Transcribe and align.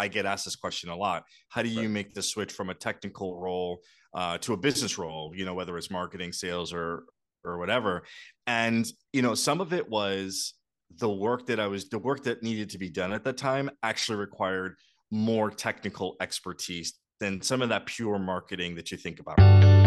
I 0.00 0.08
get 0.08 0.24
asked 0.24 0.46
this 0.46 0.56
question 0.56 0.88
a 0.88 0.96
lot. 0.96 1.24
How 1.50 1.62
do 1.62 1.68
you 1.68 1.82
right. 1.82 1.90
make 1.90 2.14
the 2.14 2.22
switch 2.22 2.52
from 2.52 2.70
a 2.70 2.74
technical 2.74 3.38
role 3.38 3.82
uh, 4.14 4.38
to 4.38 4.54
a 4.54 4.56
business 4.56 4.96
role? 4.96 5.32
You 5.34 5.44
know, 5.44 5.52
whether 5.52 5.76
it's 5.76 5.90
marketing, 5.90 6.32
sales, 6.32 6.72
or 6.72 7.04
or 7.44 7.58
whatever. 7.58 8.04
And 8.46 8.90
you 9.12 9.20
know, 9.20 9.34
some 9.34 9.60
of 9.60 9.74
it 9.74 9.88
was 9.88 10.54
the 10.96 11.10
work 11.10 11.46
that 11.46 11.60
I 11.60 11.66
was 11.66 11.90
the 11.90 11.98
work 11.98 12.24
that 12.24 12.42
needed 12.42 12.70
to 12.70 12.78
be 12.78 12.88
done 12.88 13.12
at 13.12 13.24
the 13.24 13.32
time 13.32 13.70
actually 13.82 14.16
required 14.16 14.76
more 15.10 15.50
technical 15.50 16.16
expertise 16.20 16.94
than 17.20 17.42
some 17.42 17.60
of 17.60 17.68
that 17.68 17.84
pure 17.84 18.18
marketing 18.18 18.74
that 18.76 18.90
you 18.90 18.96
think 18.96 19.20
about. 19.20 19.79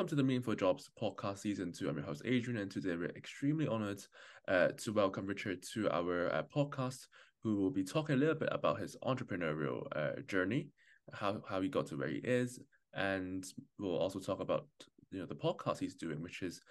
Welcome 0.00 0.08
to 0.08 0.14
the 0.14 0.22
Meaningful 0.22 0.54
Jobs 0.54 0.88
podcast 0.98 1.40
season 1.40 1.72
two. 1.72 1.86
I'm 1.86 1.96
your 1.96 2.06
host 2.06 2.22
Adrian, 2.24 2.58
and 2.58 2.70
today 2.70 2.96
we're 2.96 3.10
extremely 3.10 3.66
honored 3.66 4.02
uh, 4.48 4.68
to 4.78 4.94
welcome 4.94 5.26
Richard 5.26 5.62
to 5.74 5.90
our 5.90 6.32
uh, 6.32 6.42
podcast, 6.44 7.06
who 7.42 7.56
will 7.56 7.70
be 7.70 7.84
talking 7.84 8.14
a 8.14 8.18
little 8.18 8.34
bit 8.34 8.48
about 8.50 8.80
his 8.80 8.96
entrepreneurial 9.04 9.82
uh, 9.94 10.22
journey, 10.26 10.68
how 11.12 11.42
how 11.46 11.60
he 11.60 11.68
got 11.68 11.86
to 11.88 11.98
where 11.98 12.08
he 12.08 12.16
is, 12.24 12.60
and 12.94 13.44
we'll 13.78 13.98
also 13.98 14.20
talk 14.20 14.40
about 14.40 14.68
you 15.10 15.18
know 15.18 15.26
the 15.26 15.34
podcast 15.34 15.80
he's 15.80 15.96
doing, 15.96 16.22
which 16.22 16.40
is 16.40 16.62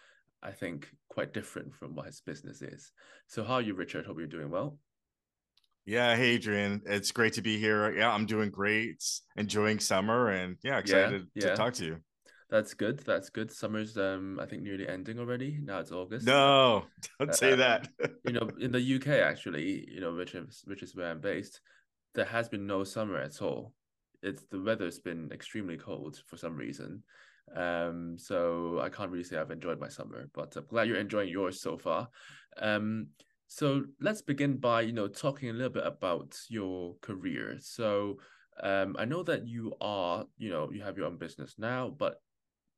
I 0.41 0.49
think 0.49 0.89
quite 1.09 1.31
different 1.31 1.75
from 1.75 1.93
what 1.93 2.07
his 2.07 2.21
business 2.21 2.63
is. 2.63 2.91
So, 3.27 3.43
how 3.43 3.55
are 3.55 3.61
you, 3.61 3.75
Richard? 3.75 4.07
Hope 4.07 4.17
you're 4.17 4.25
doing 4.25 4.49
well. 4.49 4.79
Yeah, 5.85 6.15
hey 6.15 6.29
Adrian, 6.29 6.81
it's 6.87 7.11
great 7.11 7.33
to 7.33 7.43
be 7.43 7.59
here. 7.59 7.95
Yeah, 7.95 8.11
I'm 8.11 8.25
doing 8.25 8.49
great, 8.49 9.03
enjoying 9.35 9.77
summer, 9.77 10.29
and 10.29 10.57
yeah, 10.63 10.79
excited 10.79 11.27
yeah, 11.35 11.43
yeah. 11.43 11.49
to 11.51 11.55
talk 11.55 11.73
to 11.75 11.85
you. 11.85 11.97
That's 12.49 12.73
good. 12.73 12.99
That's 13.05 13.29
good. 13.29 13.51
Summer's 13.51 13.97
um 13.97 14.39
I 14.41 14.45
think 14.45 14.63
nearly 14.63 14.87
ending 14.87 15.19
already. 15.19 15.59
Now 15.61 15.79
it's 15.79 15.91
August. 15.91 16.25
No, 16.25 16.85
don't 17.19 17.35
say 17.35 17.53
uh, 17.53 17.57
that. 17.57 17.89
you 18.25 18.33
know, 18.33 18.49
in 18.59 18.71
the 18.71 18.95
UK 18.95 19.07
actually, 19.07 19.87
you 19.89 20.01
know, 20.01 20.13
which 20.13 20.33
is 20.33 20.63
which 20.65 20.81
is 20.81 20.95
where 20.95 21.11
I'm 21.11 21.21
based, 21.21 21.61
there 22.15 22.25
has 22.25 22.49
been 22.49 22.65
no 22.65 22.83
summer 22.83 23.17
at 23.17 23.41
all. 23.41 23.73
It's 24.23 24.43
the 24.49 24.61
weather's 24.61 24.99
been 24.99 25.31
extremely 25.31 25.77
cold 25.77 26.17
for 26.27 26.37
some 26.37 26.55
reason. 26.55 27.03
Um, 27.55 28.15
so 28.17 28.79
I 28.81 28.89
can't 28.89 29.11
really 29.11 29.23
say 29.23 29.37
I've 29.37 29.51
enjoyed 29.51 29.79
my 29.79 29.87
summer, 29.87 30.29
but 30.33 30.55
I'm 30.55 30.65
glad 30.65 30.87
you're 30.87 30.97
enjoying 30.97 31.29
yours 31.29 31.61
so 31.61 31.77
far. 31.77 32.09
Um, 32.57 33.07
so 33.47 33.83
let's 34.01 34.21
begin 34.21 34.57
by 34.57 34.81
you 34.81 34.93
know 34.93 35.07
talking 35.07 35.49
a 35.49 35.53
little 35.53 35.69
bit 35.71 35.85
about 35.85 36.35
your 36.49 36.95
career. 37.01 37.57
So 37.59 38.17
um, 38.61 38.95
I 38.99 39.05
know 39.05 39.23
that 39.23 39.47
you 39.47 39.73
are, 39.79 40.25
you 40.37 40.49
know, 40.49 40.69
you 40.71 40.81
have 40.81 40.97
your 40.97 41.05
own 41.05 41.17
business 41.17 41.55
now, 41.57 41.89
but 41.97 42.21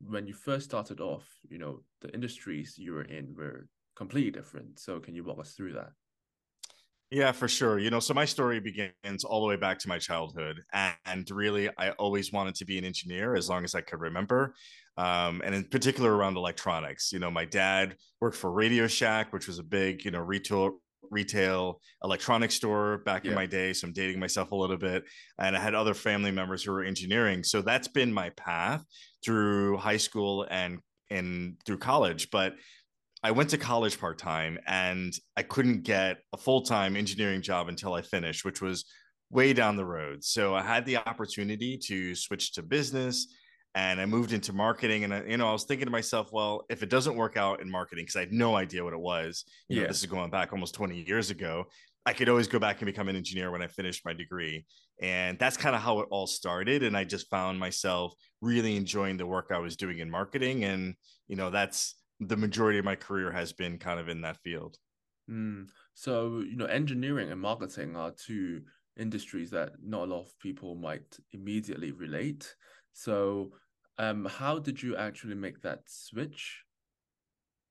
when 0.07 0.27
you 0.27 0.33
first 0.33 0.65
started 0.65 0.99
off, 0.99 1.27
you 1.49 1.57
know, 1.57 1.81
the 2.01 2.13
industries 2.13 2.75
you 2.77 2.93
were 2.93 3.03
in 3.03 3.35
were 3.37 3.67
completely 3.95 4.31
different. 4.31 4.79
So 4.79 4.99
can 4.99 5.15
you 5.15 5.23
walk 5.23 5.39
us 5.39 5.53
through 5.53 5.73
that? 5.73 5.91
Yeah, 7.11 7.33
for 7.33 7.49
sure. 7.49 7.77
You 7.77 7.89
know, 7.89 7.99
so 7.99 8.13
my 8.13 8.23
story 8.23 8.61
begins 8.61 9.25
all 9.25 9.41
the 9.41 9.47
way 9.47 9.57
back 9.57 9.77
to 9.79 9.89
my 9.89 9.99
childhood. 9.99 10.61
And 10.71 11.29
really, 11.29 11.69
I 11.77 11.91
always 11.91 12.31
wanted 12.31 12.55
to 12.55 12.65
be 12.65 12.77
an 12.77 12.85
engineer 12.85 13.35
as 13.35 13.49
long 13.49 13.65
as 13.65 13.75
I 13.75 13.81
could 13.81 13.99
remember. 13.99 14.55
Um, 14.95 15.41
and 15.43 15.53
in 15.53 15.65
particular 15.65 16.15
around 16.15 16.37
electronics. 16.37 17.11
You 17.11 17.19
know, 17.19 17.29
my 17.29 17.43
dad 17.43 17.97
worked 18.21 18.37
for 18.37 18.51
Radio 18.51 18.87
Shack, 18.87 19.33
which 19.33 19.47
was 19.47 19.59
a 19.59 19.63
big, 19.63 20.05
you 20.05 20.11
know, 20.11 20.19
retail 20.19 20.79
retail 21.09 21.81
electronics 22.03 22.55
store 22.55 22.99
back 22.99 23.23
yeah. 23.23 23.31
in 23.31 23.35
my 23.35 23.45
day. 23.45 23.73
So 23.73 23.87
I'm 23.87 23.93
dating 23.93 24.19
myself 24.19 24.51
a 24.51 24.55
little 24.55 24.77
bit. 24.77 25.03
And 25.39 25.55
I 25.55 25.59
had 25.59 25.75
other 25.75 25.93
family 25.93 26.31
members 26.31 26.63
who 26.63 26.71
were 26.71 26.83
engineering. 26.83 27.43
So 27.43 27.61
that's 27.61 27.87
been 27.87 28.13
my 28.13 28.29
path 28.31 28.83
through 29.23 29.77
high 29.77 29.97
school 29.97 30.45
and 30.49 30.79
and 31.09 31.57
through 31.65 31.79
college. 31.79 32.29
But 32.31 32.53
I 33.23 33.31
went 33.31 33.49
to 33.51 33.57
college 33.57 33.99
part 33.99 34.17
time 34.17 34.57
and 34.65 35.13
I 35.37 35.43
couldn't 35.43 35.83
get 35.83 36.17
a 36.33 36.37
full 36.37 36.61
time 36.61 36.95
engineering 36.95 37.41
job 37.41 37.67
until 37.67 37.93
I 37.93 38.01
finished, 38.01 38.45
which 38.45 38.61
was 38.61 38.85
way 39.29 39.53
down 39.53 39.75
the 39.75 39.85
road. 39.85 40.23
So 40.23 40.55
I 40.55 40.61
had 40.61 40.85
the 40.85 40.97
opportunity 40.97 41.77
to 41.85 42.15
switch 42.15 42.53
to 42.53 42.63
business 42.63 43.27
and 43.75 44.01
I 44.01 44.05
moved 44.05 44.33
into 44.33 44.53
marketing. 44.53 45.03
And 45.03 45.13
I, 45.13 45.23
you 45.23 45.37
know, 45.37 45.49
I 45.49 45.53
was 45.53 45.63
thinking 45.63 45.85
to 45.85 45.91
myself, 45.91 46.31
well, 46.31 46.65
if 46.69 46.83
it 46.83 46.89
doesn't 46.89 47.15
work 47.15 47.37
out 47.37 47.61
in 47.61 47.69
marketing, 47.69 48.03
because 48.03 48.15
I 48.17 48.21
had 48.21 48.33
no 48.33 48.55
idea 48.55 48.83
what 48.83 48.93
it 48.93 48.99
was, 48.99 49.45
you 49.69 49.77
yeah. 49.77 49.83
know, 49.83 49.87
this 49.87 50.01
is 50.01 50.07
going 50.07 50.29
back 50.29 50.51
almost 50.51 50.75
20 50.75 51.01
years 51.03 51.29
ago. 51.29 51.65
I 52.05 52.13
could 52.13 52.29
always 52.29 52.47
go 52.47 52.59
back 52.59 52.81
and 52.81 52.87
become 52.87 53.09
an 53.09 53.15
engineer 53.15 53.51
when 53.51 53.61
I 53.61 53.67
finished 53.67 54.03
my 54.03 54.13
degree. 54.13 54.65
And 55.01 55.37
that's 55.37 55.55
kind 55.55 55.75
of 55.75 55.81
how 55.81 55.99
it 55.99 56.07
all 56.09 56.27
started. 56.27 56.83
And 56.83 56.97
I 56.97 57.03
just 57.03 57.29
found 57.29 57.59
myself 57.59 58.13
really 58.41 58.75
enjoying 58.75 59.17
the 59.17 59.25
work 59.25 59.51
I 59.53 59.59
was 59.59 59.75
doing 59.77 59.99
in 59.99 60.09
marketing. 60.09 60.63
And, 60.63 60.95
you 61.27 61.35
know, 61.35 61.51
that's 61.51 61.95
the 62.19 62.37
majority 62.37 62.79
of 62.79 62.85
my 62.85 62.95
career 62.95 63.31
has 63.31 63.53
been 63.53 63.77
kind 63.77 63.99
of 63.99 64.09
in 64.09 64.21
that 64.21 64.37
field. 64.43 64.77
Mm. 65.29 65.67
So, 65.93 66.39
you 66.39 66.57
know, 66.57 66.65
engineering 66.65 67.31
and 67.31 67.39
marketing 67.39 67.95
are 67.95 68.11
two 68.11 68.61
industries 68.97 69.51
that 69.51 69.73
not 69.83 70.03
a 70.03 70.13
lot 70.13 70.21
of 70.21 70.39
people 70.39 70.75
might 70.75 71.17
immediately 71.31 71.91
relate. 71.91 72.53
So, 72.93 73.51
um, 73.97 74.25
how 74.25 74.59
did 74.59 74.81
you 74.81 74.95
actually 74.95 75.35
make 75.35 75.61
that 75.61 75.81
switch? 75.85 76.63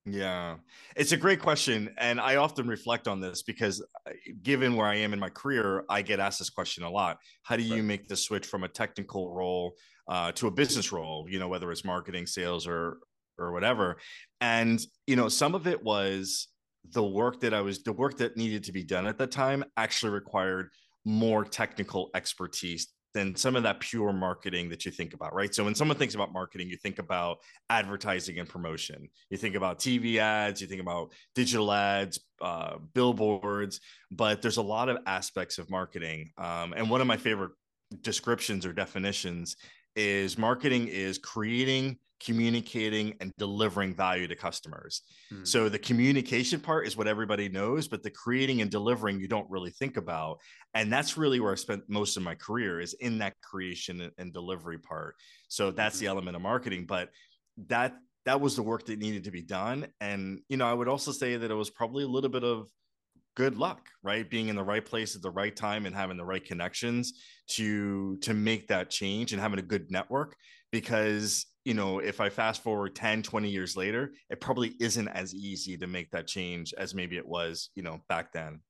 Yeah, 0.06 0.56
it's 0.96 1.12
a 1.12 1.16
great 1.16 1.40
question. 1.40 1.94
And 1.98 2.20
I 2.20 2.36
often 2.36 2.66
reflect 2.66 3.06
on 3.06 3.20
this 3.20 3.42
because, 3.42 3.84
uh, 4.06 4.12
given 4.42 4.74
where 4.74 4.86
I 4.86 4.96
am 4.96 5.12
in 5.12 5.18
my 5.18 5.28
career, 5.28 5.84
I 5.90 6.02
get 6.02 6.20
asked 6.20 6.38
this 6.38 6.50
question 6.50 6.84
a 6.84 6.90
lot. 6.90 7.18
How 7.42 7.56
do 7.56 7.62
you 7.62 7.76
right. 7.76 7.84
make 7.84 8.08
the 8.08 8.16
switch 8.16 8.46
from 8.46 8.64
a 8.64 8.68
technical 8.68 9.32
role 9.34 9.74
uh, 10.08 10.32
to 10.32 10.46
a 10.46 10.50
business 10.50 10.90
role, 10.90 11.26
you 11.28 11.38
know, 11.38 11.48
whether 11.48 11.70
it's 11.70 11.84
marketing, 11.84 12.26
sales, 12.26 12.66
or 12.66 12.98
or 13.38 13.52
whatever? 13.52 13.98
And, 14.40 14.80
you 15.06 15.16
know, 15.16 15.28
some 15.28 15.54
of 15.54 15.66
it 15.66 15.82
was 15.82 16.48
the 16.92 17.04
work 17.04 17.40
that 17.40 17.52
I 17.52 17.60
was, 17.60 17.82
the 17.82 17.92
work 17.92 18.16
that 18.18 18.36
needed 18.36 18.64
to 18.64 18.72
be 18.72 18.82
done 18.82 19.06
at 19.06 19.18
the 19.18 19.26
time 19.26 19.64
actually 19.76 20.12
required 20.12 20.70
more 21.04 21.44
technical 21.44 22.10
expertise 22.14 22.88
than 23.12 23.34
some 23.34 23.56
of 23.56 23.62
that 23.64 23.80
pure 23.80 24.12
marketing 24.12 24.68
that 24.70 24.84
you 24.84 24.92
think 24.92 25.14
about, 25.14 25.34
right? 25.34 25.54
So 25.54 25.64
when 25.64 25.74
someone 25.74 25.96
thinks 25.96 26.14
about 26.14 26.32
marketing, 26.32 26.68
you 26.68 26.76
think 26.76 26.98
about 26.98 27.38
advertising 27.68 28.38
and 28.38 28.48
promotion. 28.48 29.08
You 29.30 29.36
think 29.36 29.56
about 29.56 29.78
TV 29.78 30.18
ads, 30.18 30.60
you 30.60 30.66
think 30.66 30.80
about 30.80 31.12
digital 31.34 31.72
ads, 31.72 32.20
uh, 32.40 32.76
billboards, 32.94 33.80
but 34.10 34.42
there's 34.42 34.58
a 34.58 34.62
lot 34.62 34.88
of 34.88 34.98
aspects 35.06 35.58
of 35.58 35.70
marketing. 35.70 36.30
Um, 36.38 36.72
and 36.76 36.88
one 36.88 37.00
of 37.00 37.06
my 37.06 37.16
favorite 37.16 37.52
descriptions 38.02 38.64
or 38.64 38.72
definitions 38.72 39.56
is 39.96 40.38
marketing 40.38 40.88
is 40.88 41.18
creating 41.18 41.98
communicating 42.20 43.14
and 43.20 43.32
delivering 43.38 43.94
value 43.94 44.28
to 44.28 44.36
customers. 44.36 45.02
Hmm. 45.30 45.44
So 45.44 45.68
the 45.68 45.78
communication 45.78 46.60
part 46.60 46.86
is 46.86 46.96
what 46.96 47.08
everybody 47.08 47.48
knows, 47.48 47.88
but 47.88 48.02
the 48.02 48.10
creating 48.10 48.60
and 48.60 48.70
delivering 48.70 49.18
you 49.18 49.26
don't 49.26 49.50
really 49.50 49.70
think 49.70 49.96
about. 49.96 50.38
And 50.74 50.92
that's 50.92 51.16
really 51.16 51.40
where 51.40 51.52
I 51.52 51.56
spent 51.56 51.82
most 51.88 52.16
of 52.16 52.22
my 52.22 52.34
career 52.34 52.80
is 52.80 52.92
in 52.94 53.18
that 53.18 53.40
creation 53.40 54.10
and 54.18 54.32
delivery 54.32 54.78
part. 54.78 55.16
So 55.48 55.70
that's 55.70 55.96
mm-hmm. 55.96 56.04
the 56.04 56.10
element 56.10 56.36
of 56.36 56.42
marketing, 56.42 56.84
but 56.86 57.08
that 57.68 57.96
that 58.26 58.40
was 58.40 58.54
the 58.54 58.62
work 58.62 58.84
that 58.84 58.98
needed 58.98 59.24
to 59.24 59.30
be 59.30 59.42
done. 59.42 59.86
And 60.00 60.40
you 60.48 60.58
know, 60.58 60.66
I 60.66 60.74
would 60.74 60.88
also 60.88 61.12
say 61.12 61.36
that 61.36 61.50
it 61.50 61.54
was 61.54 61.70
probably 61.70 62.04
a 62.04 62.08
little 62.08 62.30
bit 62.30 62.44
of 62.44 62.68
good 63.36 63.56
luck 63.56 63.88
right? 64.02 64.28
Being 64.30 64.48
in 64.48 64.56
the 64.56 64.64
right 64.64 64.84
place 64.84 65.14
at 65.14 65.22
the 65.22 65.30
right 65.30 65.54
time 65.54 65.86
and 65.86 65.94
having 65.94 66.16
the 66.16 66.24
right 66.24 66.44
connections 66.44 67.12
to 67.48 68.16
to 68.18 68.34
make 68.34 68.68
that 68.68 68.90
change 68.90 69.32
and 69.32 69.40
having 69.40 69.58
a 69.58 69.62
good 69.62 69.90
network. 69.90 70.36
Because 70.72 71.46
you 71.64 71.74
know 71.74 71.98
if 71.98 72.20
i 72.20 72.28
fast 72.30 72.62
forward 72.62 72.94
10 72.94 73.22
20 73.22 73.50
years 73.50 73.76
later 73.76 74.12
it 74.30 74.40
probably 74.40 74.74
isn't 74.80 75.08
as 75.08 75.34
easy 75.34 75.76
to 75.76 75.86
make 75.86 76.10
that 76.10 76.26
change 76.26 76.72
as 76.78 76.94
maybe 76.94 77.18
it 77.18 77.26
was 77.26 77.70
you 77.74 77.82
know 77.82 78.00
back 78.08 78.32
then. 78.32 78.60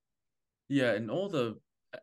Yeah 0.69 0.95
in 0.95 1.09
all 1.09 1.29
the 1.29 1.56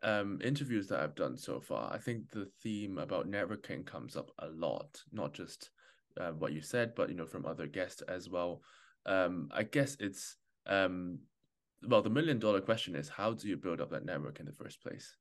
um 0.04 0.40
interviews 0.44 0.88
that 0.88 1.02
i've 1.02 1.16
done 1.16 1.38
so 1.38 1.60
far 1.60 1.92
i 1.94 1.98
think 1.98 2.30
the 2.32 2.48
theme 2.64 2.98
about 2.98 3.30
networking 3.30 3.86
comes 3.86 4.16
up 4.16 4.32
a 4.40 4.48
lot 4.48 5.02
not 5.12 5.34
just 5.34 5.72
uh, 6.20 6.32
what 6.32 6.54
you 6.54 6.62
said 6.62 6.94
but 6.96 7.10
you 7.10 7.16
know 7.16 7.26
from 7.26 7.46
other 7.46 7.68
guests 7.68 8.02
as 8.04 8.30
well. 8.30 8.62
Um 9.06 9.50
i 9.52 9.64
guess 9.64 9.98
it's 10.00 10.38
um 10.68 11.20
well 11.86 12.02
the 12.02 12.10
million 12.10 12.40
dollar 12.40 12.62
question 12.62 12.96
is 12.96 13.10
how 13.10 13.34
do 13.34 13.48
you 13.48 13.58
build 13.58 13.82
up 13.82 13.92
that 13.92 14.06
network 14.06 14.40
in 14.40 14.46
the 14.46 14.54
first 14.54 14.82
place? 14.82 15.16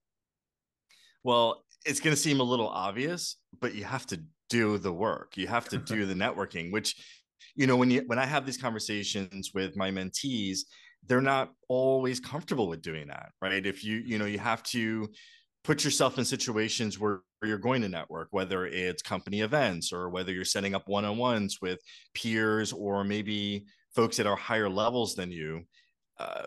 Well 1.23 1.65
it's 1.85 2.01
going 2.01 2.15
to 2.15 2.21
seem 2.21 2.41
a 2.41 2.45
little 2.45 2.69
obvious 2.69 3.37
but 3.61 3.75
you 3.75 3.85
have 3.85 4.07
to 4.07 4.21
do 4.49 4.79
the 4.79 4.93
work. 4.93 5.37
You 5.37 5.47
have 5.49 5.69
to 5.71 5.79
do 5.79 6.07
the 6.11 6.15
networking 6.15 6.73
which 6.73 6.97
you 7.55 7.67
know 7.67 7.77
when 7.77 7.91
you 7.91 8.03
when 8.07 8.19
i 8.19 8.25
have 8.25 8.47
these 8.47 8.57
conversations 8.57 9.53
with 9.55 9.77
my 9.77 9.91
mentees 9.91 10.61
they're 11.07 11.21
not 11.21 11.53
always 11.69 12.19
comfortable 12.19 12.67
with 12.69 12.83
doing 12.83 13.09
that 13.09 13.31
right? 13.41 13.67
If 13.67 13.85
you 13.85 14.03
you 14.05 14.19
know 14.19 14.27
you 14.27 14.39
have 14.39 14.63
to 14.65 15.09
put 15.65 15.85
yourself 15.85 16.17
in 16.17 16.25
situations 16.25 16.99
where 16.99 17.23
you're 17.43 17.59
going 17.59 17.83
to 17.83 17.89
network 17.89 18.29
whether 18.31 18.67
it's 18.67 19.03
company 19.03 19.41
events 19.41 19.93
or 19.93 20.09
whether 20.09 20.33
you're 20.33 20.45
setting 20.45 20.75
up 20.75 20.89
one-on-ones 20.89 21.59
with 21.61 21.81
peers 22.15 22.73
or 22.73 23.05
maybe 23.05 23.67
folks 23.95 24.17
that 24.17 24.27
are 24.27 24.37
higher 24.37 24.69
levels 24.69 25.15
than 25.15 25.31
you 25.31 25.63
uh, 26.19 26.45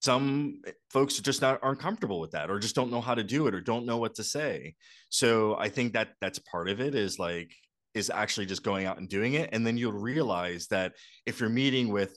some 0.00 0.60
folks 0.90 1.18
just 1.18 1.40
not 1.40 1.60
aren't 1.62 1.78
comfortable 1.78 2.20
with 2.20 2.32
that 2.32 2.50
or 2.50 2.58
just 2.58 2.74
don't 2.74 2.90
know 2.90 3.00
how 3.00 3.14
to 3.14 3.22
do 3.22 3.46
it 3.46 3.54
or 3.54 3.60
don't 3.60 3.86
know 3.86 3.98
what 3.98 4.14
to 4.16 4.24
say. 4.24 4.74
So 5.08 5.56
i 5.58 5.68
think 5.68 5.92
that 5.92 6.14
that's 6.20 6.38
part 6.40 6.68
of 6.68 6.80
it 6.80 6.94
is 6.94 7.18
like 7.18 7.52
is 7.94 8.10
actually 8.10 8.46
just 8.46 8.62
going 8.62 8.86
out 8.86 8.98
and 8.98 9.08
doing 9.08 9.34
it. 9.34 9.50
And 9.52 9.66
then 9.66 9.76
you'll 9.76 9.92
realize 9.92 10.66
that 10.68 10.94
if 11.26 11.40
you're 11.40 11.50
meeting 11.50 11.92
with 11.92 12.16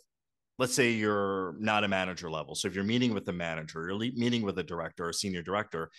let's 0.57 0.73
say 0.73 0.91
you're 0.91 1.55
not 1.59 1.83
a 1.83 1.87
manager 1.87 2.31
level. 2.31 2.55
So 2.55 2.69
if 2.69 2.75
you're 2.75 2.85
meeting 2.85 3.13
with 3.13 3.27
a 3.27 3.33
manager 3.33 3.87
you're 3.87 3.99
meeting 3.99 4.41
with 4.41 4.57
a 4.57 4.63
director 4.63 5.07
or 5.07 5.13
senior 5.13 5.43
director 5.43 5.91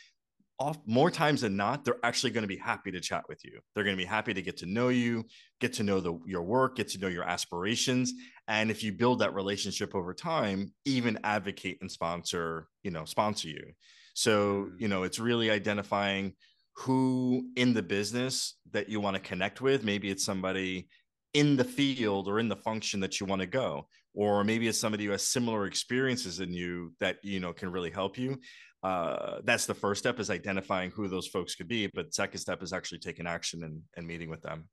off 0.58 0.78
more 0.86 1.10
times 1.10 1.42
than 1.42 1.56
not 1.56 1.84
they're 1.84 1.98
actually 2.02 2.30
going 2.30 2.42
to 2.42 2.48
be 2.48 2.56
happy 2.56 2.90
to 2.90 3.00
chat 3.00 3.24
with 3.28 3.44
you. 3.44 3.60
They're 3.74 3.84
going 3.84 3.96
to 3.96 4.02
be 4.02 4.08
happy 4.08 4.32
to 4.32 4.42
get 4.42 4.56
to 4.58 4.66
know 4.66 4.88
you 4.88 5.24
get 5.60 5.74
to 5.74 5.82
know 5.82 6.00
the, 6.00 6.18
your 6.26 6.42
work 6.42 6.76
get 6.76 6.88
to 6.88 6.98
know 6.98 7.08
your 7.08 7.24
aspirations. 7.24 8.12
And 8.48 8.70
if 8.70 8.82
you 8.82 8.92
build 8.92 9.18
that 9.18 9.34
relationship 9.34 9.94
over 9.94 10.14
time 10.14 10.72
even 10.84 11.18
advocate 11.24 11.78
and 11.80 11.90
sponsor 11.90 12.68
you 12.82 12.90
know 12.90 13.04
sponsor 13.04 13.48
you. 13.48 13.72
So 14.14 14.68
mm. 14.70 14.80
you 14.80 14.88
know 14.88 15.02
it's 15.02 15.18
really 15.18 15.50
identifying 15.50 16.34
who 16.76 17.48
in 17.56 17.72
the 17.72 17.82
business 17.82 18.54
that 18.72 18.88
you 18.88 19.00
want 19.00 19.14
to 19.14 19.20
connect 19.20 19.60
with. 19.60 19.82
Maybe 19.82 20.10
it's 20.10 20.24
somebody 20.24 20.88
in 21.36 21.54
the 21.54 21.64
field 21.64 22.28
or 22.28 22.38
in 22.38 22.48
the 22.48 22.56
function 22.56 22.98
that 22.98 23.20
you 23.20 23.26
want 23.26 23.40
to 23.40 23.46
go 23.46 23.86
or 24.14 24.42
maybe 24.42 24.66
it's 24.66 24.78
somebody 24.78 25.04
who 25.04 25.10
has 25.10 25.22
similar 25.22 25.66
experiences 25.66 26.38
than 26.38 26.50
you 26.50 26.94
that 26.98 27.18
you 27.22 27.38
know 27.38 27.52
can 27.52 27.70
really 27.70 27.90
help 27.90 28.16
you 28.16 28.38
uh, 28.82 29.40
that's 29.44 29.66
the 29.66 29.74
first 29.74 29.98
step 29.98 30.18
is 30.18 30.30
identifying 30.30 30.90
who 30.90 31.08
those 31.08 31.26
folks 31.26 31.54
could 31.54 31.68
be 31.68 31.86
but 31.94 32.14
second 32.14 32.38
step 32.38 32.62
is 32.62 32.72
actually 32.72 32.98
taking 32.98 33.26
action 33.26 33.64
and, 33.64 33.82
and 33.96 34.06
meeting 34.06 34.30
with 34.30 34.40
them. 34.40 34.68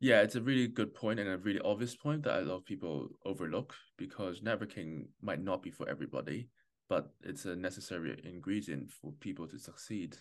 Yeah 0.00 0.22
it's 0.22 0.36
a 0.36 0.40
really 0.40 0.68
good 0.68 0.94
point 0.94 1.20
and 1.20 1.28
a 1.28 1.36
really 1.36 1.60
obvious 1.60 1.94
point 1.94 2.22
that 2.22 2.40
a 2.40 2.46
lot 2.46 2.56
of 2.56 2.64
people 2.64 3.08
overlook 3.26 3.74
because 3.98 4.40
networking 4.40 5.08
might 5.20 5.42
not 5.42 5.62
be 5.62 5.70
for 5.70 5.86
everybody 5.86 6.48
but 6.88 7.10
it's 7.22 7.44
a 7.44 7.54
necessary 7.54 8.18
ingredient 8.24 8.90
for 8.90 9.12
people 9.20 9.46
to 9.48 9.58
succeed 9.58 10.16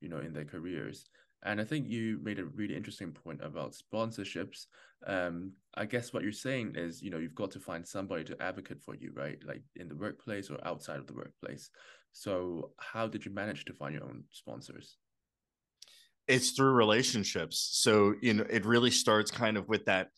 you 0.00 0.08
know 0.08 0.18
in 0.18 0.32
their 0.32 0.44
careers 0.44 1.04
and 1.44 1.60
i 1.60 1.64
think 1.64 1.88
you 1.88 2.18
made 2.22 2.38
a 2.38 2.44
really 2.44 2.76
interesting 2.76 3.12
point 3.12 3.40
about 3.42 3.74
sponsorships. 3.74 4.66
Um 5.06 5.52
i 5.74 5.84
guess 5.84 6.12
what 6.12 6.22
you're 6.22 6.32
saying 6.32 6.74
is 6.74 7.02
you 7.02 7.10
know 7.10 7.18
you've 7.18 7.34
got 7.34 7.50
to 7.52 7.60
find 7.60 7.86
somebody 7.86 8.24
to 8.24 8.42
advocate 8.42 8.82
for 8.82 8.94
you 8.94 9.12
right? 9.14 9.38
Like 9.44 9.62
in 9.76 9.88
the 9.88 9.96
workplace 9.96 10.50
or 10.50 10.58
outside 10.66 10.98
of 10.98 11.06
the 11.06 11.14
workplace. 11.14 11.70
So 12.12 12.72
how 12.78 13.06
did 13.06 13.24
you 13.24 13.32
manage 13.32 13.64
to 13.66 13.72
find 13.72 13.94
your 13.94 14.04
own 14.04 14.24
sponsors? 14.32 14.96
It's 16.26 16.50
through 16.50 16.72
relationships. 16.72 17.68
So 17.72 18.14
you 18.20 18.34
know 18.34 18.46
it 18.50 18.64
really 18.64 18.90
starts 18.90 19.30
kind 19.30 19.56
of 19.56 19.68
with 19.68 19.84
that 19.84 20.08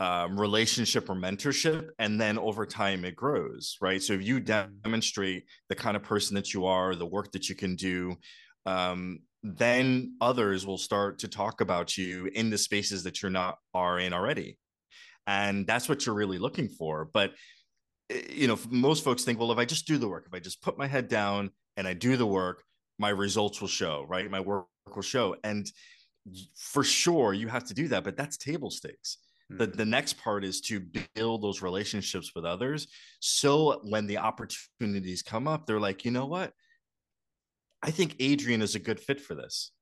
um, 0.00 0.40
relationship 0.40 1.08
or 1.10 1.14
mentorship 1.14 1.90
and 1.98 2.20
then 2.20 2.36
over 2.38 2.64
time 2.66 3.04
it 3.04 3.14
grows 3.14 3.76
right? 3.80 4.02
So 4.02 4.14
if 4.14 4.22
you 4.22 4.40
mm-hmm. 4.40 4.80
demonstrate 4.82 5.44
the 5.68 5.74
kind 5.74 5.96
of 5.96 6.02
person 6.02 6.34
that 6.36 6.54
you 6.54 6.64
are 6.64 6.94
the 6.94 7.06
work 7.06 7.32
that 7.32 7.48
you 7.50 7.54
can 7.54 7.76
do 7.76 8.16
um, 8.66 9.20
then 9.42 10.16
others 10.20 10.66
will 10.66 10.78
start 10.78 11.18
to 11.20 11.28
talk 11.28 11.60
about 11.60 11.98
you 11.98 12.26
in 12.26 12.50
the 12.50 12.58
spaces 12.58 13.02
that 13.04 13.22
you're 13.22 13.30
not 13.30 13.58
are 13.74 13.98
in 13.98 14.12
already. 14.12 14.58
And 15.26 15.66
that's 15.66 15.88
what 15.88 16.06
you're 16.06 16.14
really 16.14 16.38
looking 16.38 16.68
for. 16.68 17.08
But 17.12 17.32
eh, 18.10 18.22
you 18.30 18.46
know 18.46 18.58
most 18.70 19.04
folks 19.04 19.24
think 19.24 19.38
well 19.38 19.52
if 19.52 19.58
i 19.58 19.64
just 19.64 19.86
do 19.86 19.98
the 19.98 20.08
work 20.08 20.24
if 20.26 20.34
i 20.34 20.40
just 20.40 20.62
put 20.62 20.76
my 20.76 20.86
head 20.86 21.08
down 21.08 21.50
and 21.76 21.86
i 21.86 21.94
do 21.94 22.16
the 22.16 22.26
work 22.26 22.64
my 22.98 23.08
results 23.08 23.60
will 23.60 23.68
show 23.68 24.04
right? 24.08 24.30
My 24.30 24.40
work 24.40 24.66
will 24.94 25.02
show. 25.02 25.36
And 25.42 25.70
for 26.56 26.84
sure 26.84 27.34
you 27.34 27.48
have 27.48 27.64
to 27.64 27.74
do 27.74 27.88
that 27.88 28.04
but 28.04 28.16
that's 28.16 28.36
table 28.36 28.70
stakes. 28.70 29.18
The, 29.50 29.66
mm-hmm. 29.66 29.76
the 29.76 29.84
next 29.84 30.14
part 30.18 30.44
is 30.44 30.60
to 30.62 30.80
build 31.14 31.42
those 31.42 31.62
relationships 31.62 32.32
with 32.34 32.44
others 32.44 32.86
so 33.18 33.80
when 33.84 34.06
the 34.06 34.18
opportunities 34.18 35.22
come 35.22 35.48
up 35.48 35.66
they're 35.66 35.80
like 35.80 36.04
you 36.04 36.12
know 36.12 36.26
what 36.26 36.52
I 37.82 37.90
think 37.90 38.16
Adrian 38.20 38.62
is 38.62 38.74
a 38.74 38.80
good 38.80 39.00
fit 39.00 39.20
for 39.20 39.34
this. 39.34 39.72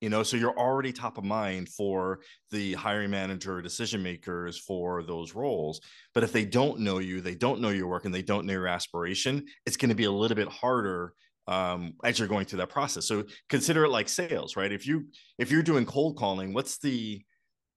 You 0.00 0.10
know, 0.10 0.24
so 0.24 0.36
you're 0.36 0.58
already 0.58 0.92
top 0.92 1.16
of 1.16 1.22
mind 1.22 1.68
for 1.68 2.20
the 2.50 2.72
hiring 2.74 3.10
manager, 3.10 3.62
decision 3.62 4.02
makers 4.02 4.58
for 4.58 5.04
those 5.04 5.32
roles. 5.32 5.80
But 6.12 6.24
if 6.24 6.32
they 6.32 6.44
don't 6.44 6.80
know 6.80 6.98
you, 6.98 7.20
they 7.20 7.36
don't 7.36 7.60
know 7.60 7.68
your 7.68 7.86
work, 7.86 8.04
and 8.04 8.12
they 8.12 8.22
don't 8.22 8.44
know 8.44 8.52
your 8.54 8.66
aspiration, 8.66 9.44
it's 9.64 9.76
going 9.76 9.90
to 9.90 9.94
be 9.94 10.04
a 10.04 10.10
little 10.10 10.34
bit 10.34 10.48
harder 10.48 11.12
um, 11.46 11.94
as 12.02 12.18
you're 12.18 12.26
going 12.26 12.46
through 12.46 12.58
that 12.58 12.68
process. 12.68 13.06
So 13.06 13.24
consider 13.48 13.84
it 13.84 13.90
like 13.90 14.08
sales, 14.08 14.56
right? 14.56 14.72
If 14.72 14.88
you 14.88 15.06
if 15.38 15.52
you're 15.52 15.62
doing 15.62 15.86
cold 15.86 16.16
calling, 16.16 16.52
what's 16.52 16.78
the 16.78 17.22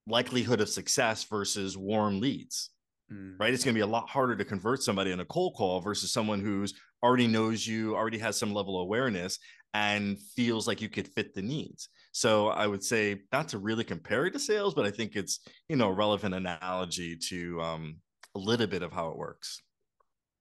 likelihood 0.07 0.61
of 0.61 0.69
success 0.69 1.23
versus 1.25 1.77
warm 1.77 2.19
leads? 2.19 2.71
Mm. 3.11 3.39
Right. 3.39 3.53
It's 3.53 3.63
going 3.63 3.75
to 3.75 3.77
be 3.77 3.83
a 3.83 3.87
lot 3.87 4.09
harder 4.09 4.35
to 4.35 4.45
convert 4.45 4.81
somebody 4.81 5.11
in 5.11 5.19
a 5.19 5.25
cold 5.25 5.53
call 5.55 5.79
versus 5.79 6.11
someone 6.11 6.39
who's 6.39 6.73
already 7.03 7.27
knows 7.27 7.65
you, 7.67 7.95
already 7.95 8.17
has 8.17 8.37
some 8.37 8.53
level 8.53 8.79
of 8.79 8.83
awareness, 8.83 9.37
and 9.75 10.17
feels 10.35 10.67
like 10.67 10.81
you 10.81 10.89
could 10.89 11.07
fit 11.07 11.33
the 11.35 11.41
needs. 11.41 11.89
So 12.13 12.47
I 12.47 12.65
would 12.65 12.83
say 12.83 13.21
not 13.31 13.49
to 13.49 13.57
really 13.57 13.83
compare 13.83 14.25
it 14.25 14.31
to 14.31 14.39
sales, 14.39 14.73
but 14.73 14.85
I 14.85 14.91
think 14.91 15.15
it's 15.15 15.41
you 15.69 15.75
know 15.75 15.89
a 15.89 15.93
relevant 15.93 16.33
analogy 16.33 17.17
to 17.29 17.61
um, 17.61 17.97
a 18.35 18.39
little 18.39 18.67
bit 18.67 18.83
of 18.83 18.91
how 18.91 19.09
it 19.09 19.17
works. 19.17 19.61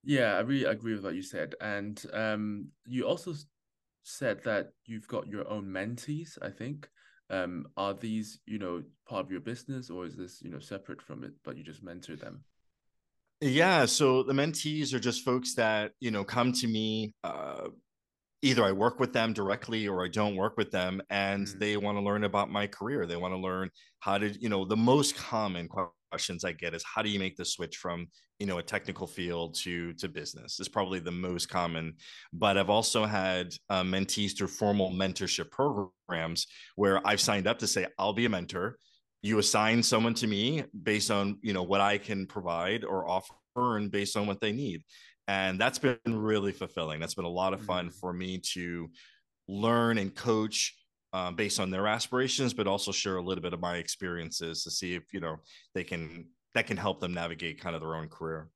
Yeah, 0.04 0.36
I 0.36 0.40
really 0.40 0.64
agree 0.64 0.94
with 0.94 1.04
what 1.04 1.14
you 1.14 1.22
said, 1.22 1.54
and 1.60 2.02
um, 2.12 2.68
you 2.86 3.06
also 3.06 3.34
said 4.04 4.44
that 4.44 4.68
you've 4.86 5.08
got 5.08 5.26
your 5.26 5.48
own 5.48 5.64
mentees. 5.64 6.38
I 6.40 6.50
think 6.50 6.88
um, 7.28 7.66
are 7.76 7.94
these 7.94 8.38
you 8.46 8.58
know 8.58 8.82
part 9.08 9.24
of 9.24 9.30
your 9.30 9.40
business, 9.40 9.90
or 9.90 10.06
is 10.06 10.16
this 10.16 10.40
you 10.42 10.50
know 10.50 10.60
separate 10.60 11.02
from 11.02 11.24
it, 11.24 11.32
but 11.42 11.56
you 11.56 11.64
just 11.64 11.82
mentor 11.82 12.16
them? 12.16 12.44
Yeah, 13.40 13.84
so 13.84 14.22
the 14.22 14.32
mentees 14.32 14.94
are 14.94 15.00
just 15.00 15.24
folks 15.24 15.54
that 15.54 15.92
you 16.00 16.10
know 16.10 16.24
come 16.24 16.52
to 16.52 16.66
me. 16.66 17.14
Uh, 17.22 17.68
either 18.42 18.64
I 18.64 18.72
work 18.72 19.00
with 19.00 19.12
them 19.12 19.32
directly 19.32 19.88
or 19.88 20.04
I 20.04 20.08
don't 20.08 20.36
work 20.36 20.56
with 20.56 20.70
them, 20.70 21.02
and 21.10 21.46
mm-hmm. 21.46 21.58
they 21.58 21.76
want 21.76 21.98
to 21.98 22.02
learn 22.02 22.24
about 22.24 22.50
my 22.50 22.66
career. 22.66 23.06
They 23.06 23.16
want 23.16 23.32
to 23.32 23.38
learn 23.38 23.70
how 24.00 24.18
to, 24.18 24.28
you 24.40 24.50
know, 24.50 24.64
the 24.64 24.76
most 24.76 25.16
common 25.16 25.68
questions 25.68 26.44
I 26.44 26.52
get 26.52 26.74
is 26.74 26.84
how 26.84 27.02
do 27.02 27.08
you 27.08 27.18
make 27.18 27.36
the 27.36 27.44
switch 27.44 27.76
from 27.76 28.06
you 28.38 28.46
know 28.46 28.58
a 28.58 28.62
technical 28.62 29.06
field 29.06 29.54
to 29.54 29.92
to 29.94 30.08
business 30.08 30.58
is 30.60 30.68
probably 30.68 30.98
the 30.98 31.10
most 31.10 31.48
common 31.48 31.94
but 32.32 32.58
i've 32.58 32.70
also 32.70 33.04
had 33.04 33.54
uh, 33.70 33.82
mentees 33.82 34.36
through 34.36 34.48
formal 34.48 34.90
mentorship 34.90 35.50
programs 35.50 36.46
where 36.74 37.00
i've 37.06 37.20
signed 37.20 37.46
up 37.46 37.58
to 37.58 37.66
say 37.66 37.86
i'll 37.98 38.12
be 38.12 38.24
a 38.24 38.28
mentor 38.28 38.76
you 39.24 39.38
assign 39.38 39.82
someone 39.82 40.12
to 40.12 40.26
me 40.26 40.62
based 40.82 41.10
on 41.10 41.38
you 41.40 41.54
know 41.54 41.62
what 41.62 41.80
i 41.80 41.96
can 41.96 42.26
provide 42.26 42.84
or 42.84 43.08
offer 43.08 43.34
and 43.56 43.90
based 43.90 44.16
on 44.16 44.26
what 44.26 44.40
they 44.40 44.52
need. 44.52 44.82
And 45.26 45.58
that's 45.58 45.78
been 45.78 45.98
really 46.06 46.52
fulfilling. 46.52 47.00
That's 47.00 47.14
been 47.14 47.24
a 47.24 47.28
lot 47.28 47.54
of 47.54 47.62
fun 47.62 47.86
mm-hmm. 47.86 47.98
for 47.98 48.12
me 48.12 48.38
to 48.52 48.90
learn 49.48 49.98
and 49.98 50.14
coach 50.14 50.74
uh, 51.12 51.30
based 51.30 51.60
on 51.60 51.70
their 51.70 51.86
aspirations 51.86 52.52
but 52.52 52.66
also 52.66 52.90
share 52.90 53.16
a 53.16 53.22
little 53.22 53.42
bit 53.42 53.52
of 53.52 53.60
my 53.60 53.76
experiences 53.76 54.64
to 54.64 54.70
see 54.70 54.94
if 54.94 55.04
you 55.12 55.20
know 55.20 55.36
they 55.74 55.84
can 55.84 56.26
that 56.54 56.66
can 56.66 56.76
help 56.76 57.00
them 57.00 57.14
navigate 57.14 57.60
kind 57.60 57.74
of 57.74 57.80
their 57.80 57.94
own 57.94 58.08
career. 58.08 58.48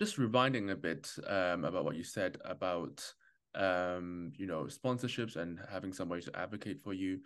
Just 0.00 0.18
reminding 0.18 0.70
a 0.70 0.76
bit 0.76 1.10
um, 1.26 1.64
about 1.64 1.84
what 1.84 1.96
you 1.96 2.04
said 2.04 2.38
about 2.44 3.02
um, 3.54 4.32
you 4.36 4.46
know 4.46 4.64
sponsorships 4.64 5.36
and 5.36 5.58
having 5.70 5.92
somebody 5.92 6.22
to 6.22 6.38
advocate 6.38 6.82
for 6.82 6.92
you 6.92 7.20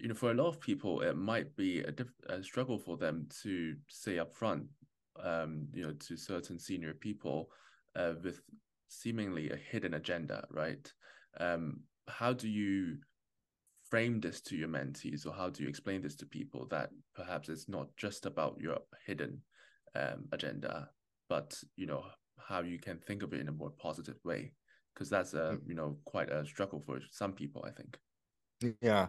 you 0.00 0.08
know, 0.08 0.14
for 0.14 0.30
a 0.30 0.34
lot 0.34 0.48
of 0.48 0.60
people, 0.60 1.00
it 1.02 1.16
might 1.16 1.54
be 1.56 1.80
a, 1.80 1.92
diff- 1.92 2.20
a 2.28 2.42
struggle 2.42 2.78
for 2.78 2.96
them 2.96 3.26
to 3.42 3.74
say 3.88 4.16
upfront, 4.16 4.66
um, 5.22 5.66
you 5.74 5.82
know, 5.82 5.92
to 5.92 6.16
certain 6.16 6.58
senior 6.58 6.94
people 6.94 7.50
uh, 7.96 8.14
with 8.22 8.40
seemingly 8.88 9.50
a 9.50 9.56
hidden 9.56 9.94
agenda, 9.94 10.46
right? 10.50 10.92
Um, 11.38 11.80
how 12.08 12.32
do 12.32 12.48
you 12.48 12.96
frame 13.88 14.20
this 14.20 14.40
to 14.42 14.56
your 14.56 14.68
mentees, 14.68 15.26
or 15.26 15.32
how 15.32 15.50
do 15.50 15.62
you 15.62 15.68
explain 15.68 16.00
this 16.00 16.16
to 16.16 16.26
people 16.26 16.66
that 16.70 16.90
perhaps 17.14 17.48
it's 17.48 17.68
not 17.68 17.88
just 17.96 18.24
about 18.24 18.56
your 18.60 18.78
hidden 19.06 19.42
um, 19.94 20.26
agenda, 20.32 20.88
but 21.28 21.56
you 21.76 21.86
know 21.86 22.04
how 22.38 22.60
you 22.60 22.78
can 22.78 22.98
think 22.98 23.22
of 23.22 23.32
it 23.32 23.40
in 23.40 23.48
a 23.48 23.52
more 23.52 23.70
positive 23.70 24.18
way? 24.24 24.52
Because 24.94 25.10
that's 25.10 25.34
a 25.34 25.36
mm. 25.36 25.60
you 25.66 25.74
know 25.74 25.96
quite 26.04 26.30
a 26.30 26.46
struggle 26.46 26.82
for 26.86 27.00
some 27.10 27.32
people, 27.32 27.64
I 27.66 27.70
think. 27.70 27.98
Yeah. 28.80 29.06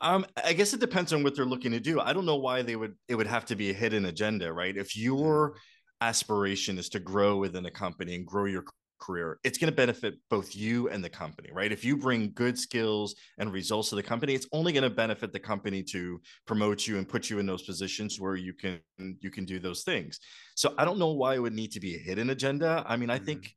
Um, 0.00 0.26
I 0.44 0.52
guess 0.52 0.74
it 0.74 0.80
depends 0.80 1.12
on 1.12 1.22
what 1.22 1.34
they're 1.34 1.44
looking 1.44 1.72
to 1.72 1.80
do. 1.80 2.00
I 2.00 2.12
don't 2.12 2.26
know 2.26 2.36
why 2.36 2.62
they 2.62 2.76
would 2.76 2.94
it 3.08 3.16
would 3.16 3.26
have 3.26 3.44
to 3.46 3.56
be 3.56 3.70
a 3.70 3.74
hidden 3.74 4.04
agenda, 4.06 4.52
right? 4.52 4.76
If 4.76 4.96
your 4.96 5.56
aspiration 6.00 6.78
is 6.78 6.88
to 6.90 7.00
grow 7.00 7.36
within 7.36 7.66
a 7.66 7.70
company 7.70 8.14
and 8.14 8.24
grow 8.24 8.44
your 8.44 8.64
career, 9.00 9.38
it's 9.42 9.58
going 9.58 9.70
to 9.70 9.76
benefit 9.76 10.14
both 10.30 10.54
you 10.54 10.88
and 10.88 11.02
the 11.02 11.08
company, 11.10 11.50
right? 11.52 11.72
If 11.72 11.84
you 11.84 11.96
bring 11.96 12.32
good 12.34 12.56
skills 12.58 13.16
and 13.38 13.52
results 13.52 13.90
to 13.90 13.96
the 13.96 14.02
company, 14.02 14.34
it's 14.34 14.46
only 14.52 14.72
going 14.72 14.84
to 14.84 14.90
benefit 14.90 15.32
the 15.32 15.40
company 15.40 15.82
to 15.84 16.20
promote 16.46 16.86
you 16.86 16.98
and 16.98 17.08
put 17.08 17.28
you 17.28 17.40
in 17.40 17.46
those 17.46 17.62
positions 17.62 18.20
where 18.20 18.36
you 18.36 18.52
can 18.52 18.78
you 18.98 19.30
can 19.30 19.44
do 19.44 19.58
those 19.58 19.82
things. 19.82 20.20
So 20.54 20.74
I 20.78 20.84
don't 20.84 20.98
know 20.98 21.12
why 21.12 21.34
it 21.34 21.42
would 21.42 21.54
need 21.54 21.72
to 21.72 21.80
be 21.80 21.96
a 21.96 21.98
hidden 21.98 22.30
agenda. 22.30 22.84
I 22.86 22.96
mean, 22.96 23.10
I 23.10 23.16
mm-hmm. 23.16 23.24
think 23.24 23.54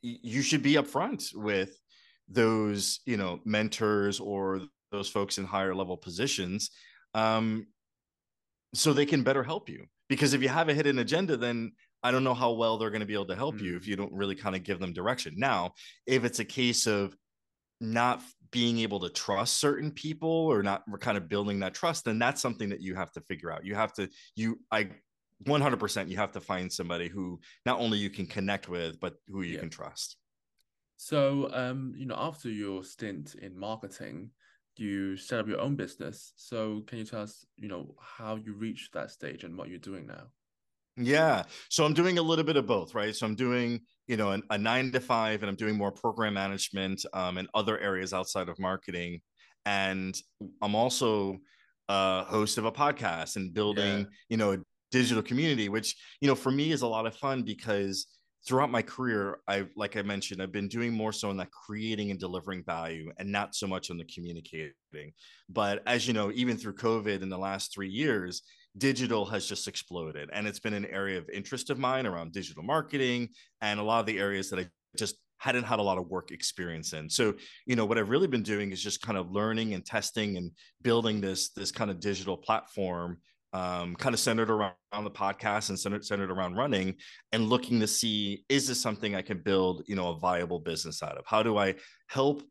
you 0.00 0.42
should 0.42 0.62
be 0.62 0.74
upfront 0.74 1.34
with 1.34 1.78
those, 2.28 3.00
you 3.04 3.16
know, 3.16 3.40
mentors 3.44 4.18
or 4.18 4.62
those 4.92 5.08
folks 5.08 5.38
in 5.38 5.44
higher 5.44 5.74
level 5.74 5.96
positions 5.96 6.70
um, 7.14 7.66
so 8.74 8.92
they 8.92 9.06
can 9.06 9.22
better 9.22 9.42
help 9.42 9.68
you 9.68 9.86
because 10.08 10.34
if 10.34 10.42
you 10.42 10.48
have 10.48 10.68
a 10.68 10.74
hidden 10.74 10.98
agenda 10.98 11.36
then 11.36 11.72
i 12.02 12.10
don't 12.10 12.24
know 12.24 12.34
how 12.34 12.52
well 12.52 12.78
they're 12.78 12.90
going 12.90 13.00
to 13.00 13.06
be 13.06 13.14
able 13.14 13.26
to 13.26 13.36
help 13.36 13.56
mm. 13.56 13.62
you 13.62 13.76
if 13.76 13.86
you 13.86 13.96
don't 13.96 14.12
really 14.12 14.34
kind 14.34 14.54
of 14.54 14.62
give 14.62 14.78
them 14.78 14.92
direction 14.92 15.34
now 15.36 15.72
if 16.06 16.24
it's 16.24 16.38
a 16.38 16.44
case 16.44 16.86
of 16.86 17.16
not 17.80 18.22
being 18.52 18.78
able 18.78 19.00
to 19.00 19.08
trust 19.08 19.58
certain 19.58 19.90
people 19.90 20.30
or 20.30 20.62
not 20.62 20.82
kind 21.00 21.16
of 21.16 21.28
building 21.28 21.60
that 21.60 21.74
trust 21.74 22.04
then 22.04 22.18
that's 22.18 22.40
something 22.40 22.68
that 22.68 22.80
you 22.80 22.94
have 22.94 23.10
to 23.10 23.20
figure 23.22 23.50
out 23.50 23.64
you 23.64 23.74
have 23.74 23.92
to 23.92 24.08
you 24.36 24.58
i 24.70 24.88
100% 25.44 26.08
you 26.08 26.16
have 26.16 26.30
to 26.30 26.40
find 26.40 26.72
somebody 26.72 27.08
who 27.08 27.40
not 27.66 27.80
only 27.80 27.98
you 27.98 28.08
can 28.08 28.26
connect 28.26 28.68
with 28.68 29.00
but 29.00 29.14
who 29.28 29.42
you 29.42 29.54
yeah. 29.54 29.60
can 29.60 29.70
trust 29.70 30.16
so 30.96 31.50
um 31.52 31.94
you 31.96 32.06
know 32.06 32.14
after 32.16 32.48
your 32.48 32.84
stint 32.84 33.34
in 33.34 33.58
marketing 33.58 34.30
you 34.76 35.16
set 35.16 35.38
up 35.38 35.48
your 35.48 35.60
own 35.60 35.76
business 35.76 36.32
so 36.36 36.82
can 36.86 36.98
you 36.98 37.04
tell 37.04 37.22
us 37.22 37.44
you 37.56 37.68
know 37.68 37.94
how 38.00 38.36
you 38.36 38.54
reached 38.54 38.92
that 38.92 39.10
stage 39.10 39.44
and 39.44 39.56
what 39.56 39.68
you're 39.68 39.78
doing 39.78 40.06
now 40.06 40.24
yeah. 40.96 41.44
So 41.70 41.84
I'm 41.84 41.94
doing 41.94 42.18
a 42.18 42.22
little 42.22 42.44
bit 42.44 42.56
of 42.56 42.66
both, 42.66 42.94
right? 42.94 43.14
So 43.14 43.26
I'm 43.26 43.34
doing, 43.34 43.80
you 44.06 44.16
know, 44.16 44.32
an, 44.32 44.42
a 44.50 44.58
nine 44.58 44.92
to 44.92 45.00
five, 45.00 45.42
and 45.42 45.48
I'm 45.48 45.56
doing 45.56 45.76
more 45.76 45.90
program 45.90 46.34
management 46.34 47.04
um, 47.14 47.38
and 47.38 47.48
other 47.54 47.78
areas 47.78 48.12
outside 48.12 48.48
of 48.48 48.58
marketing. 48.58 49.20
And 49.64 50.14
I'm 50.60 50.74
also 50.74 51.38
a 51.88 52.24
host 52.24 52.58
of 52.58 52.66
a 52.66 52.72
podcast 52.72 53.36
and 53.36 53.54
building, 53.54 54.00
yeah. 54.00 54.06
you 54.28 54.36
know, 54.36 54.52
a 54.52 54.58
digital 54.90 55.22
community, 55.22 55.68
which, 55.68 55.96
you 56.20 56.28
know, 56.28 56.34
for 56.34 56.50
me 56.50 56.72
is 56.72 56.82
a 56.82 56.86
lot 56.86 57.06
of 57.06 57.16
fun 57.16 57.42
because 57.42 58.06
throughout 58.46 58.70
my 58.70 58.82
career, 58.82 59.38
I, 59.46 59.66
like 59.76 59.96
I 59.96 60.02
mentioned, 60.02 60.42
I've 60.42 60.52
been 60.52 60.68
doing 60.68 60.92
more 60.92 61.12
so 61.12 61.30
in 61.30 61.36
that 61.36 61.50
creating 61.50 62.10
and 62.10 62.18
delivering 62.18 62.64
value 62.64 63.10
and 63.18 63.30
not 63.30 63.54
so 63.54 63.66
much 63.66 63.90
on 63.90 63.98
the 63.98 64.04
communicating. 64.04 65.12
But 65.48 65.82
as 65.86 66.06
you 66.06 66.12
know, 66.12 66.32
even 66.34 66.56
through 66.56 66.74
COVID 66.74 67.22
in 67.22 67.28
the 67.28 67.38
last 67.38 67.72
three 67.72 67.88
years, 67.88 68.42
digital 68.78 69.24
has 69.26 69.46
just 69.46 69.68
exploded 69.68 70.30
and 70.32 70.46
it's 70.46 70.60
been 70.60 70.72
an 70.72 70.86
area 70.86 71.18
of 71.18 71.28
interest 71.30 71.68
of 71.68 71.78
mine 71.78 72.06
around 72.06 72.32
digital 72.32 72.62
marketing 72.62 73.28
and 73.60 73.78
a 73.78 73.82
lot 73.82 74.00
of 74.00 74.06
the 74.06 74.18
areas 74.18 74.48
that 74.48 74.58
i 74.58 74.66
just 74.96 75.16
hadn't 75.38 75.64
had 75.64 75.78
a 75.78 75.82
lot 75.82 75.98
of 75.98 76.08
work 76.08 76.30
experience 76.30 76.94
in 76.94 77.08
so 77.10 77.34
you 77.66 77.76
know 77.76 77.84
what 77.84 77.98
i've 77.98 78.08
really 78.08 78.26
been 78.26 78.42
doing 78.42 78.72
is 78.72 78.82
just 78.82 79.02
kind 79.02 79.18
of 79.18 79.30
learning 79.30 79.74
and 79.74 79.84
testing 79.84 80.38
and 80.38 80.50
building 80.80 81.20
this 81.20 81.50
this 81.50 81.70
kind 81.70 81.90
of 81.90 82.00
digital 82.00 82.36
platform 82.36 83.18
um, 83.52 83.94
kind 83.96 84.14
of 84.14 84.20
centered 84.20 84.50
around, 84.50 84.74
around 84.92 85.04
the 85.04 85.10
podcast 85.10 85.68
and 85.68 85.78
centered, 85.78 86.04
centered 86.04 86.30
around 86.30 86.56
running 86.56 86.94
and 87.32 87.48
looking 87.48 87.80
to 87.80 87.86
see 87.86 88.44
is 88.48 88.66
this 88.66 88.80
something 88.80 89.14
i 89.14 89.22
can 89.22 89.38
build 89.38 89.82
you 89.86 89.94
know 89.94 90.10
a 90.10 90.18
viable 90.18 90.58
business 90.58 91.02
out 91.02 91.18
of? 91.18 91.24
How 91.26 91.42
do 91.42 91.58
i 91.58 91.74
help 92.08 92.42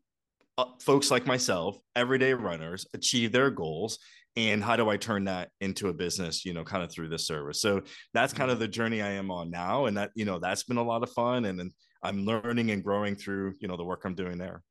uh, 0.58 0.66
folks 0.80 1.10
like 1.10 1.26
myself 1.26 1.76
everyday 1.96 2.34
runners 2.34 2.86
achieve 2.94 3.32
their 3.32 3.50
goals? 3.50 3.98
And 4.36 4.62
how 4.62 4.76
do 4.76 4.88
i 4.88 4.96
turn 4.96 5.24
that 5.24 5.50
into 5.60 5.88
a 5.88 5.92
business 5.92 6.44
you 6.44 6.54
know 6.54 6.64
kind 6.64 6.82
of 6.82 6.90
through 6.90 7.08
this 7.08 7.26
service? 7.26 7.60
So 7.60 7.82
that's 8.14 8.32
kind 8.32 8.50
of 8.50 8.56
mm-hmm. 8.56 8.62
the 8.62 8.68
journey 8.68 9.02
i 9.02 9.10
am 9.10 9.30
on 9.30 9.50
now 9.50 9.86
and 9.86 9.96
that 9.96 10.10
you 10.14 10.24
know 10.24 10.38
that's 10.38 10.62
been 10.62 10.78
a 10.78 10.82
lot 10.82 11.02
of 11.02 11.10
fun 11.10 11.44
and, 11.46 11.60
and 11.60 11.72
i'm 12.02 12.24
learning 12.24 12.70
and 12.70 12.82
growing 12.82 13.16
through 13.16 13.54
you 13.60 13.68
know 13.68 13.76
the 13.76 13.84
work 13.84 14.04
i'm 14.04 14.14
doing 14.14 14.38
there 14.38 14.62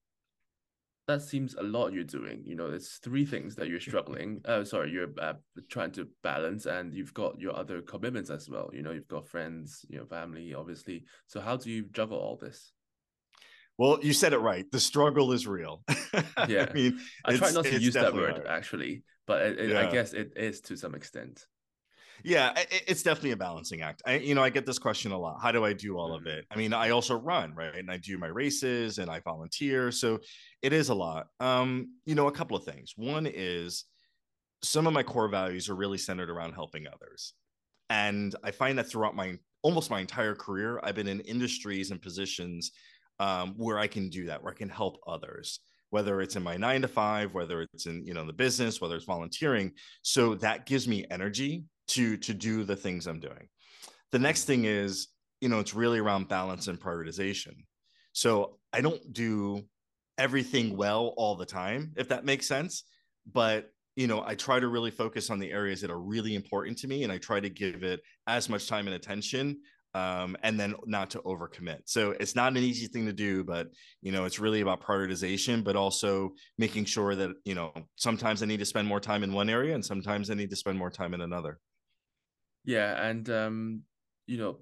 that 1.08 1.22
seems 1.22 1.56
a 1.56 1.64
lot 1.64 1.92
you're 1.92 2.04
doing 2.04 2.42
you 2.46 2.56
know 2.56 2.68
it's 2.68 2.98
three 2.98 3.26
things 3.26 3.56
that 3.56 3.68
you're 3.68 3.80
struggling 3.80 4.40
uh 4.46 4.64
sorry 4.64 4.92
you're 4.92 5.10
uh, 5.20 5.34
trying 5.70 5.92
to 5.92 6.08
balance 6.24 6.66
and 6.66 6.94
you've 6.94 7.14
got 7.14 7.40
your 7.40 7.56
other 7.56 7.82
commitments 7.82 8.30
as 8.30 8.50
well 8.50 8.70
you 8.74 8.82
know 8.82 8.92
you've 8.92 9.08
got 9.08 9.28
friends 9.28 9.86
your 9.90 10.06
family 10.06 10.54
obviously 10.54 11.04
so 11.28 11.42
how 11.42 11.58
do 11.58 11.70
you 11.70 11.86
juggle 11.92 12.18
all 12.18 12.38
this 12.38 12.72
well, 13.78 13.98
you 14.04 14.14
said 14.14 14.34
it 14.34 14.38
right. 14.38 14.70
The 14.72 14.80
struggle 14.80 15.32
is 15.32 15.48
real. 15.48 15.82
yeah. 16.48 16.68
I 16.70 16.74
mean, 16.74 17.00
I 17.26 17.36
try 17.36 17.50
not 17.50 17.66
to 17.66 17.80
use 17.80 17.96
that 17.96 18.14
word 18.14 18.34
hard. 18.34 18.46
actually, 18.46 19.02
but 19.26 19.42
it, 19.42 19.60
it, 19.60 19.70
yeah. 19.72 19.80
I 19.80 19.92
guess 19.92 20.14
it 20.14 20.34
is 20.36 20.62
to 20.62 20.76
some 20.76 20.94
extent. 20.94 21.48
Yeah, 22.24 22.52
it, 22.58 22.84
it's 22.88 23.04
definitely 23.04 23.32
a 23.32 23.38
balancing 23.38 23.82
act. 23.82 24.02
I, 24.06 24.18
you 24.18 24.36
know, 24.36 24.44
I 24.44 24.50
get 24.50 24.66
this 24.66 24.80
question 24.80 25.12
a 25.12 25.18
lot. 25.18 25.40
How 25.42 25.52
do 25.52 25.66
I 25.66 25.74
do 25.74 25.98
all 25.98 26.10
mm-hmm. 26.10 26.28
of 26.28 26.34
it? 26.34 26.46
I 26.52 26.56
mean, 26.56 26.74
I 26.74 26.90
also 26.90 27.16
run, 27.16 27.54
right? 27.56 27.76
And 27.76 27.92
I 27.92 27.98
do 27.98 28.18
my 28.18 28.28
races 28.28 28.98
and 28.98 29.10
I 29.10 29.20
volunteer. 29.20 29.92
So 29.92 30.20
it 30.62 30.74
is 30.74 30.90
a 30.90 30.96
lot. 30.96 31.28
Um, 31.40 31.96
you 32.06 32.16
know, 32.16 32.28
a 32.28 32.32
couple 32.32 32.58
of 32.58 32.64
things. 32.64 32.94
One 32.96 33.28
is 33.28 33.86
some 34.64 34.88
of 34.88 34.94
my 34.94 35.04
core 35.04 35.28
values 35.28 35.70
are 35.70 35.76
really 35.76 35.98
centered 35.98 36.30
around 36.30 36.54
helping 36.54 36.88
others. 36.88 37.34
And 37.90 38.36
I 38.44 38.52
find 38.52 38.78
that 38.78 38.90
throughout 38.90 39.16
my 39.16 39.38
almost 39.64 39.92
my 39.92 40.00
entire 40.00 40.36
career, 40.36 40.80
I've 40.84 40.96
been 40.96 41.08
in 41.08 41.20
industries 41.22 41.92
and 41.92 42.02
positions 42.02 42.72
um, 43.20 43.54
where 43.58 43.78
I 43.78 43.88
can 43.88 44.10
do 44.10 44.26
that, 44.26 44.42
where 44.42 44.54
I 44.54 44.56
can 44.56 44.70
help 44.70 44.98
others, 45.06 45.60
whether 45.90 46.22
it's 46.22 46.36
in 46.36 46.44
my 46.44 46.58
nine 46.58 46.82
to 46.82 46.88
five, 46.88 47.34
whether 47.34 47.62
it's 47.62 47.86
in 47.86 48.06
you 48.06 48.14
know 48.14 48.26
the 48.26 48.34
business, 48.34 48.82
whether 48.82 48.96
it's 48.96 49.06
volunteering. 49.06 49.72
So 50.02 50.36
that 50.36 50.66
gives 50.66 50.88
me 50.88 51.06
energy 51.12 51.66
to 51.92 52.18
to 52.18 52.34
do 52.34 52.64
the 52.64 52.76
things 52.76 53.08
I'm 53.08 53.20
doing. 53.20 53.48
The 54.12 54.20
next 54.20 54.46
thing 54.46 54.66
is, 54.66 55.08
you 55.40 55.50
know, 55.50 55.60
it's 55.60 55.74
really 55.74 56.00
around 56.00 56.28
balance 56.28 56.68
and 56.68 56.80
prioritization. 56.80 57.54
So 58.14 58.58
I 58.74 58.82
don't 58.82 59.14
do 59.14 59.64
everything 60.18 60.76
well 60.76 61.14
all 61.18 61.36
the 61.36 61.46
time, 61.46 61.94
if 61.96 62.10
that 62.10 62.26
makes 62.26 62.48
sense. 62.48 62.84
But 63.32 63.70
you 63.96 64.08
know, 64.08 64.24
I 64.26 64.36
try 64.36 64.60
to 64.60 64.68
really 64.68 64.92
focus 64.92 65.30
on 65.30 65.40
the 65.40 65.52
areas 65.52 65.82
that 65.82 65.92
are 65.92 66.00
really 66.00 66.36
important 66.36 66.78
to 66.80 66.88
me, 66.88 67.04
and 67.04 67.12
I 67.12 67.18
try 67.18 67.40
to 67.40 67.50
give 67.50 67.84
it 67.84 68.02
as 68.28 68.50
much 68.50 68.68
time 68.68 68.88
and 68.88 68.96
attention 68.96 69.58
um, 69.94 70.38
and 70.44 70.60
then 70.60 70.76
not 70.86 71.10
to 71.12 71.20
overcommit. 71.20 71.82
So 71.86 72.12
it's 72.12 72.36
not 72.36 72.56
an 72.56 72.64
easy 72.64 72.88
thing 72.88 73.06
to 73.06 73.14
do, 73.14 73.44
but 73.44 73.68
you 74.02 74.12
know, 74.12 74.26
it's 74.26 74.40
really 74.40 74.62
about 74.62 74.82
prioritization, 74.82 75.64
but 75.64 75.76
also 75.76 76.32
making 76.58 76.86
sure 76.86 77.16
that 77.16 77.32
you 77.44 77.56
know 77.56 77.74
sometimes 77.96 78.42
I 78.42 78.46
need 78.46 78.60
to 78.60 78.66
spend 78.66 78.88
more 78.88 79.00
time 79.00 79.24
in 79.24 79.34
one 79.34 79.50
area, 79.50 79.76
and 79.76 79.86
sometimes 79.86 80.30
I 80.30 80.36
need 80.36 80.50
to 80.50 80.56
spend 80.56 80.78
more 80.78 80.92
time 80.92 81.14
in 81.14 81.22
another. 81.22 81.60
Yeah, 82.64 83.04
and 83.06 83.30
um, 83.30 83.82
you 84.28 84.38
know, 84.38 84.60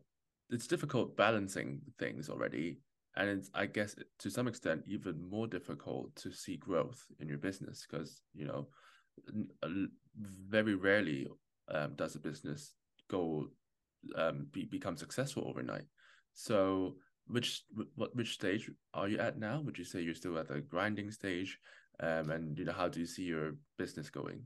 it's 0.49 0.67
difficult 0.67 1.17
balancing 1.17 1.81
things 1.97 2.29
already, 2.29 2.79
and 3.15 3.29
it's 3.29 3.49
I 3.53 3.65
guess 3.65 3.95
to 4.19 4.29
some 4.29 4.47
extent 4.47 4.83
even 4.87 5.21
more 5.29 5.47
difficult 5.47 6.15
to 6.17 6.31
see 6.31 6.57
growth 6.57 7.05
in 7.19 7.27
your 7.27 7.37
business 7.37 7.85
because 7.89 8.21
you 8.33 8.45
know, 8.45 8.67
very 10.47 10.75
rarely 10.75 11.27
um, 11.69 11.93
does 11.95 12.15
a 12.15 12.19
business 12.19 12.73
go 13.09 13.47
um, 14.15 14.47
be, 14.51 14.65
become 14.65 14.97
successful 14.97 15.47
overnight. 15.47 15.85
So, 16.33 16.95
which 17.27 17.63
what 17.95 18.15
which 18.15 18.33
stage 18.33 18.71
are 18.93 19.07
you 19.07 19.19
at 19.19 19.37
now? 19.37 19.61
Would 19.61 19.77
you 19.77 19.85
say 19.85 20.01
you're 20.01 20.15
still 20.15 20.37
at 20.37 20.47
the 20.47 20.61
grinding 20.61 21.11
stage? 21.11 21.59
Um, 22.01 22.31
and 22.31 22.57
you 22.57 22.63
know, 22.63 22.71
how 22.71 22.87
do 22.87 23.01
you 23.01 23.05
see 23.05 23.23
your 23.23 23.55
business 23.77 24.09
going? 24.09 24.43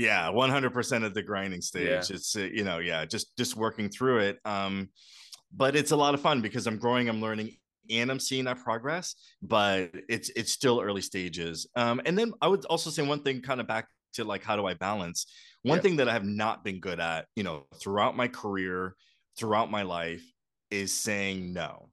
Yeah, 0.00 0.30
one 0.30 0.48
hundred 0.48 0.72
percent 0.72 1.04
at 1.04 1.12
the 1.12 1.22
grinding 1.22 1.60
stage. 1.60 2.08
Yeah. 2.10 2.16
It's 2.16 2.34
uh, 2.34 2.40
you 2.40 2.64
know, 2.64 2.78
yeah, 2.78 3.04
just 3.04 3.36
just 3.36 3.54
working 3.54 3.90
through 3.90 4.20
it. 4.20 4.38
Um, 4.46 4.88
but 5.54 5.76
it's 5.76 5.90
a 5.90 5.96
lot 5.96 6.14
of 6.14 6.22
fun 6.22 6.40
because 6.40 6.66
I'm 6.66 6.78
growing, 6.78 7.06
I'm 7.06 7.20
learning, 7.20 7.56
and 7.90 8.10
I'm 8.10 8.18
seeing 8.18 8.46
that 8.46 8.64
progress. 8.64 9.14
But 9.42 9.90
it's 10.08 10.30
it's 10.30 10.52
still 10.52 10.80
early 10.80 11.02
stages. 11.02 11.68
Um, 11.76 12.00
and 12.06 12.16
then 12.16 12.32
I 12.40 12.48
would 12.48 12.64
also 12.64 12.88
say 12.88 13.02
one 13.06 13.22
thing, 13.22 13.42
kind 13.42 13.60
of 13.60 13.66
back 13.66 13.88
to 14.14 14.24
like 14.24 14.42
how 14.42 14.56
do 14.56 14.64
I 14.64 14.72
balance 14.72 15.26
one 15.64 15.76
yeah. 15.76 15.82
thing 15.82 15.96
that 15.96 16.08
I 16.08 16.14
have 16.14 16.24
not 16.24 16.64
been 16.64 16.80
good 16.80 16.98
at, 16.98 17.26
you 17.36 17.42
know, 17.42 17.66
throughout 17.78 18.16
my 18.16 18.28
career, 18.28 18.96
throughout 19.38 19.70
my 19.70 19.82
life, 19.82 20.24
is 20.70 20.94
saying 20.94 21.52
no. 21.52 21.90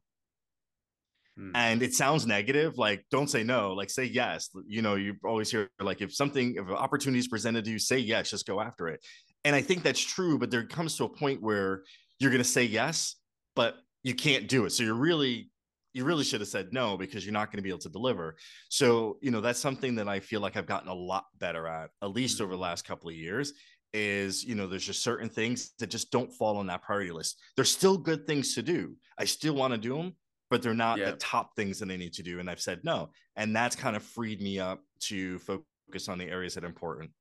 Hmm. 1.38 1.52
And 1.54 1.84
it 1.84 1.94
sounds 1.94 2.26
negative, 2.26 2.78
like 2.78 3.06
don't 3.12 3.30
say 3.30 3.44
no, 3.44 3.74
like 3.74 3.90
say 3.90 4.06
yes. 4.06 4.50
You 4.68 4.82
know, 4.82 4.96
you 4.96 5.16
always 5.24 5.52
hear 5.52 5.70
like 5.80 6.02
if 6.02 6.14
something, 6.14 6.56
if 6.56 6.68
an 6.68 6.74
opportunity 6.74 7.20
is 7.20 7.28
presented 7.28 7.66
to 7.66 7.72
you, 7.72 7.80
say 7.80 8.00
yes, 8.00 8.32
just 8.32 8.48
go 8.48 8.60
after 8.60 8.88
it. 8.88 9.06
And 9.46 9.56
I 9.56 9.62
think 9.62 9.84
that's 9.84 10.02
true, 10.02 10.38
but 10.40 10.50
there 10.50 10.66
comes 10.66 10.98
to 10.98 11.06
a 11.06 11.10
point 11.10 11.42
where 11.42 11.84
you're 12.20 12.32
going 12.32 12.44
to 12.44 12.50
say 12.50 12.64
yes, 12.64 13.16
but 13.56 13.76
you 14.04 14.16
can't 14.16 14.48
do 14.48 14.66
it. 14.66 14.72
So 14.72 14.84
you're 14.84 14.96
really 14.96 15.52
you 15.94 16.04
really 16.04 16.24
should 16.24 16.42
have 16.42 16.48
said 16.48 16.68
no 16.72 16.96
because 16.96 17.26
you're 17.26 17.34
not 17.34 17.48
going 17.48 17.58
to 17.58 17.64
be 17.64 17.70
able 17.70 17.80
to 17.80 17.90
deliver. 17.90 18.36
So, 18.70 19.18
you 19.20 19.32
know, 19.32 19.42
that's 19.42 19.60
something 19.60 19.96
that 19.96 20.08
I 20.08 20.20
feel 20.20 20.42
like 20.42 20.56
I've 20.56 20.68
gotten 20.68 20.90
a 20.90 20.94
lot 20.94 21.26
better 21.40 21.68
at, 21.68 21.90
at 22.04 22.12
least 22.12 22.40
over 22.40 22.54
the 22.54 22.60
last 22.60 22.86
couple 22.86 23.10
of 23.10 23.16
years. 23.16 23.54
Is, 23.94 24.44
you 24.44 24.54
know, 24.54 24.68
there's 24.68 24.86
just 24.86 25.02
certain 25.02 25.30
things 25.30 25.72
that 25.80 25.88
just 25.88 26.12
don't 26.12 26.32
fall 26.32 26.58
on 26.58 26.68
that 26.68 26.84
priority 26.84 27.10
list. 27.10 27.42
There's 27.56 27.72
still 27.72 27.98
good 27.98 28.28
things 28.28 28.54
to 28.56 28.62
do. 28.62 28.96
I 29.18 29.26
still 29.26 29.56
want 29.56 29.74
to 29.74 29.80
do 29.80 29.96
them, 29.96 30.14
but 30.50 30.62
they're 30.62 30.74
not 30.74 31.00
yeah. 31.00 31.12
the 31.12 31.18
top 31.18 31.56
things 31.56 31.80
that 31.80 31.92
I 31.92 31.98
need 31.98 32.14
to 32.14 32.24
do. 32.24 32.40
And 32.40 32.50
I've 32.50 32.62
said 32.62 32.82
no. 32.84 33.10
And 33.36 33.56
that's 33.56 33.76
kind 33.76 33.96
of 33.96 34.04
freed 34.04 34.42
me 34.42 34.60
up 34.60 34.82
to 35.02 35.40
focus 35.40 36.08
on 36.08 36.18
the 36.18 36.26
areas 36.26 36.54
that 36.56 36.64
are 36.64 36.68
important. 36.68 37.12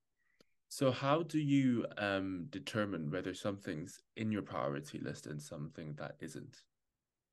So 0.68 0.90
how 0.90 1.22
do 1.22 1.38
you 1.38 1.86
um, 1.98 2.46
determine 2.50 3.10
whether 3.10 3.34
something's 3.34 4.00
in 4.16 4.32
your 4.32 4.42
priority 4.42 4.98
list 4.98 5.26
and 5.26 5.40
something 5.40 5.94
that 5.98 6.16
isn't? 6.20 6.56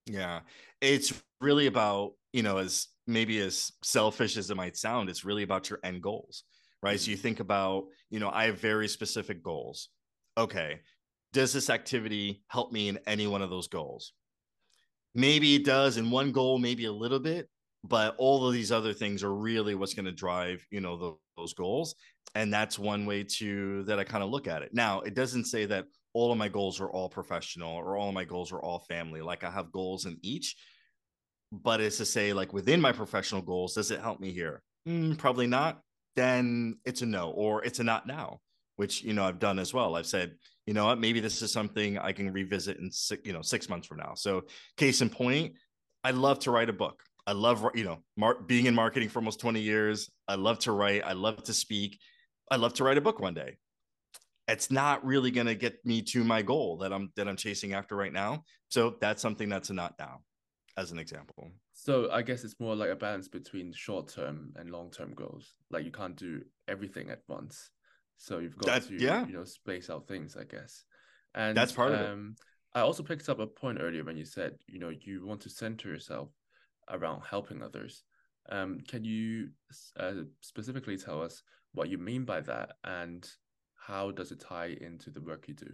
Yeah. 0.05 0.41
It's 0.81 1.13
really 1.41 1.67
about, 1.67 2.13
you 2.31 2.43
know, 2.43 2.57
as 2.57 2.87
maybe 3.07 3.39
as 3.39 3.71
selfish 3.83 4.37
as 4.37 4.49
it 4.49 4.55
might 4.55 4.77
sound, 4.77 5.09
it's 5.09 5.25
really 5.25 5.43
about 5.43 5.69
your 5.69 5.79
end 5.83 6.01
goals, 6.01 6.43
right? 6.81 6.95
Mm-hmm. 6.95 7.05
So 7.05 7.11
you 7.11 7.17
think 7.17 7.39
about, 7.39 7.85
you 8.09 8.19
know, 8.19 8.29
I 8.29 8.45
have 8.45 8.59
very 8.59 8.87
specific 8.87 9.43
goals. 9.43 9.89
Okay. 10.37 10.81
Does 11.31 11.53
this 11.53 11.69
activity 11.69 12.43
help 12.47 12.71
me 12.71 12.89
in 12.89 12.99
any 13.07 13.27
one 13.27 13.41
of 13.41 13.49
those 13.49 13.67
goals? 13.67 14.13
Maybe 15.15 15.55
it 15.55 15.65
does 15.65 15.97
in 15.97 16.09
one 16.09 16.31
goal, 16.31 16.57
maybe 16.57 16.85
a 16.85 16.91
little 16.91 17.19
bit, 17.19 17.47
but 17.83 18.15
all 18.17 18.47
of 18.47 18.53
these 18.53 18.71
other 18.71 18.93
things 18.93 19.23
are 19.23 19.33
really 19.33 19.75
what's 19.75 19.93
going 19.93 20.05
to 20.05 20.11
drive, 20.11 20.65
you 20.71 20.81
know, 20.81 20.97
the, 20.97 21.15
those 21.37 21.53
goals. 21.53 21.95
and 22.35 22.51
that's 22.53 22.79
one 22.79 23.05
way 23.05 23.23
to 23.23 23.83
that 23.83 23.99
I 23.99 24.03
kind 24.03 24.23
of 24.23 24.29
look 24.29 24.47
at 24.47 24.63
it. 24.63 24.73
Now, 24.73 25.01
it 25.01 25.13
doesn't 25.13 25.45
say 25.45 25.65
that 25.65 25.85
all 26.13 26.31
of 26.31 26.37
my 26.37 26.47
goals 26.47 26.79
are 26.79 26.89
all 26.89 27.09
professional 27.09 27.75
or 27.75 27.97
all 27.97 28.09
of 28.09 28.15
my 28.15 28.23
goals 28.23 28.51
are 28.51 28.61
all 28.61 28.79
family. 28.79 29.21
Like 29.21 29.43
I 29.43 29.51
have 29.51 29.71
goals 29.71 30.05
in 30.05 30.17
each, 30.21 30.55
but 31.51 31.81
it's 31.81 31.97
to 31.97 32.05
say 32.05 32.33
like 32.33 32.53
within 32.53 32.81
my 32.81 32.91
professional 32.91 33.41
goals, 33.41 33.75
does 33.75 33.91
it 33.91 34.01
help 34.01 34.19
me 34.19 34.31
here? 34.31 34.61
Mm, 34.87 35.17
probably 35.17 35.47
not. 35.47 35.81
Then 36.15 36.77
it's 36.85 37.01
a 37.01 37.05
no, 37.05 37.31
or 37.31 37.63
it's 37.63 37.79
a 37.79 37.83
not 37.83 38.05
now, 38.05 38.39
which 38.75 39.03
you 39.03 39.13
know 39.13 39.25
I've 39.25 39.39
done 39.39 39.57
as 39.57 39.73
well. 39.73 39.95
I've 39.95 40.05
said, 40.05 40.35
you 40.65 40.73
know 40.73 40.85
what, 40.85 40.99
maybe 40.99 41.19
this 41.19 41.41
is 41.41 41.51
something 41.51 41.97
I 41.97 42.11
can 42.11 42.31
revisit 42.31 42.77
in 42.77 42.89
you 43.23 43.33
know, 43.33 43.41
six 43.41 43.69
months 43.69 43.87
from 43.87 43.97
now. 43.97 44.13
So, 44.15 44.43
case 44.77 45.01
in 45.01 45.09
point, 45.09 45.53
I 46.03 46.11
love 46.11 46.39
to 46.39 46.51
write 46.51 46.69
a 46.69 46.73
book. 46.73 47.03
I 47.25 47.31
love, 47.33 47.65
you 47.73 47.83
know, 47.83 47.99
mar- 48.17 48.41
being 48.41 48.65
in 48.65 48.75
marketing 48.75 49.09
for 49.09 49.19
almost 49.19 49.39
20 49.39 49.61
years. 49.61 50.09
I 50.27 50.35
love 50.35 50.59
to 50.59 50.71
write. 50.71 51.03
I 51.05 51.13
love 51.13 51.43
to 51.43 51.53
speak. 51.53 51.99
I 52.51 52.57
love 52.57 52.73
to 52.75 52.83
write 52.83 52.97
a 52.97 53.01
book 53.01 53.19
one 53.19 53.33
day. 53.33 53.57
It's 54.47 54.69
not 54.69 55.05
really 55.05 55.31
going 55.31 55.47
to 55.47 55.55
get 55.55 55.85
me 55.85 56.01
to 56.01 56.23
my 56.23 56.41
goal 56.41 56.77
that 56.79 56.91
I'm 56.91 57.11
that 57.15 57.29
I'm 57.29 57.37
chasing 57.37 57.73
after 57.73 57.95
right 57.95 58.11
now. 58.11 58.43
So 58.67 58.95
that's 58.99 59.21
something 59.21 59.47
that's 59.47 59.69
a 59.69 59.73
not 59.73 59.95
now, 59.97 60.19
as 60.77 60.91
an 60.91 60.99
example. 60.99 61.51
So 61.73 62.11
I 62.11 62.21
guess 62.21 62.43
it's 62.43 62.59
more 62.59 62.75
like 62.75 62.89
a 62.89 62.95
balance 62.95 63.29
between 63.29 63.71
short 63.73 64.09
term 64.09 64.51
and 64.57 64.69
long 64.69 64.91
term 64.91 65.13
goals. 65.13 65.53
Like 65.71 65.85
you 65.85 65.91
can't 65.91 66.17
do 66.17 66.41
everything 66.67 67.09
at 67.09 67.21
once. 67.29 67.71
So 68.17 68.39
you've 68.39 68.57
got 68.57 68.81
that, 68.81 68.87
to 68.87 69.03
yeah. 69.03 69.25
you 69.25 69.33
know 69.33 69.43
space 69.43 69.89
out 69.89 70.07
things, 70.07 70.37
I 70.37 70.43
guess. 70.43 70.83
And 71.35 71.57
that's 71.57 71.71
part 71.71 71.93
um, 71.93 71.95
of 71.95 72.01
it. 72.01 72.11
Um, 72.11 72.35
I 72.75 72.81
also 72.81 73.03
picked 73.03 73.29
up 73.29 73.39
a 73.39 73.47
point 73.47 73.79
earlier 73.81 74.03
when 74.03 74.17
you 74.17 74.25
said, 74.25 74.53
you 74.67 74.79
know, 74.79 74.91
you 75.01 75.25
want 75.25 75.41
to 75.41 75.49
center 75.49 75.89
yourself 75.89 76.29
around 76.89 77.21
helping 77.29 77.61
others. 77.61 78.03
Um, 78.49 78.79
can 78.87 79.03
you 79.03 79.49
uh, 79.99 80.23
specifically 80.41 80.97
tell 80.97 81.21
us 81.21 81.43
what 81.73 81.89
you 81.89 81.97
mean 81.97 82.25
by 82.25 82.41
that 82.41 82.73
and 82.83 83.27
how 83.75 84.11
does 84.11 84.31
it 84.31 84.39
tie 84.39 84.77
into 84.81 85.09
the 85.11 85.21
work 85.21 85.47
you 85.47 85.53
do? 85.53 85.69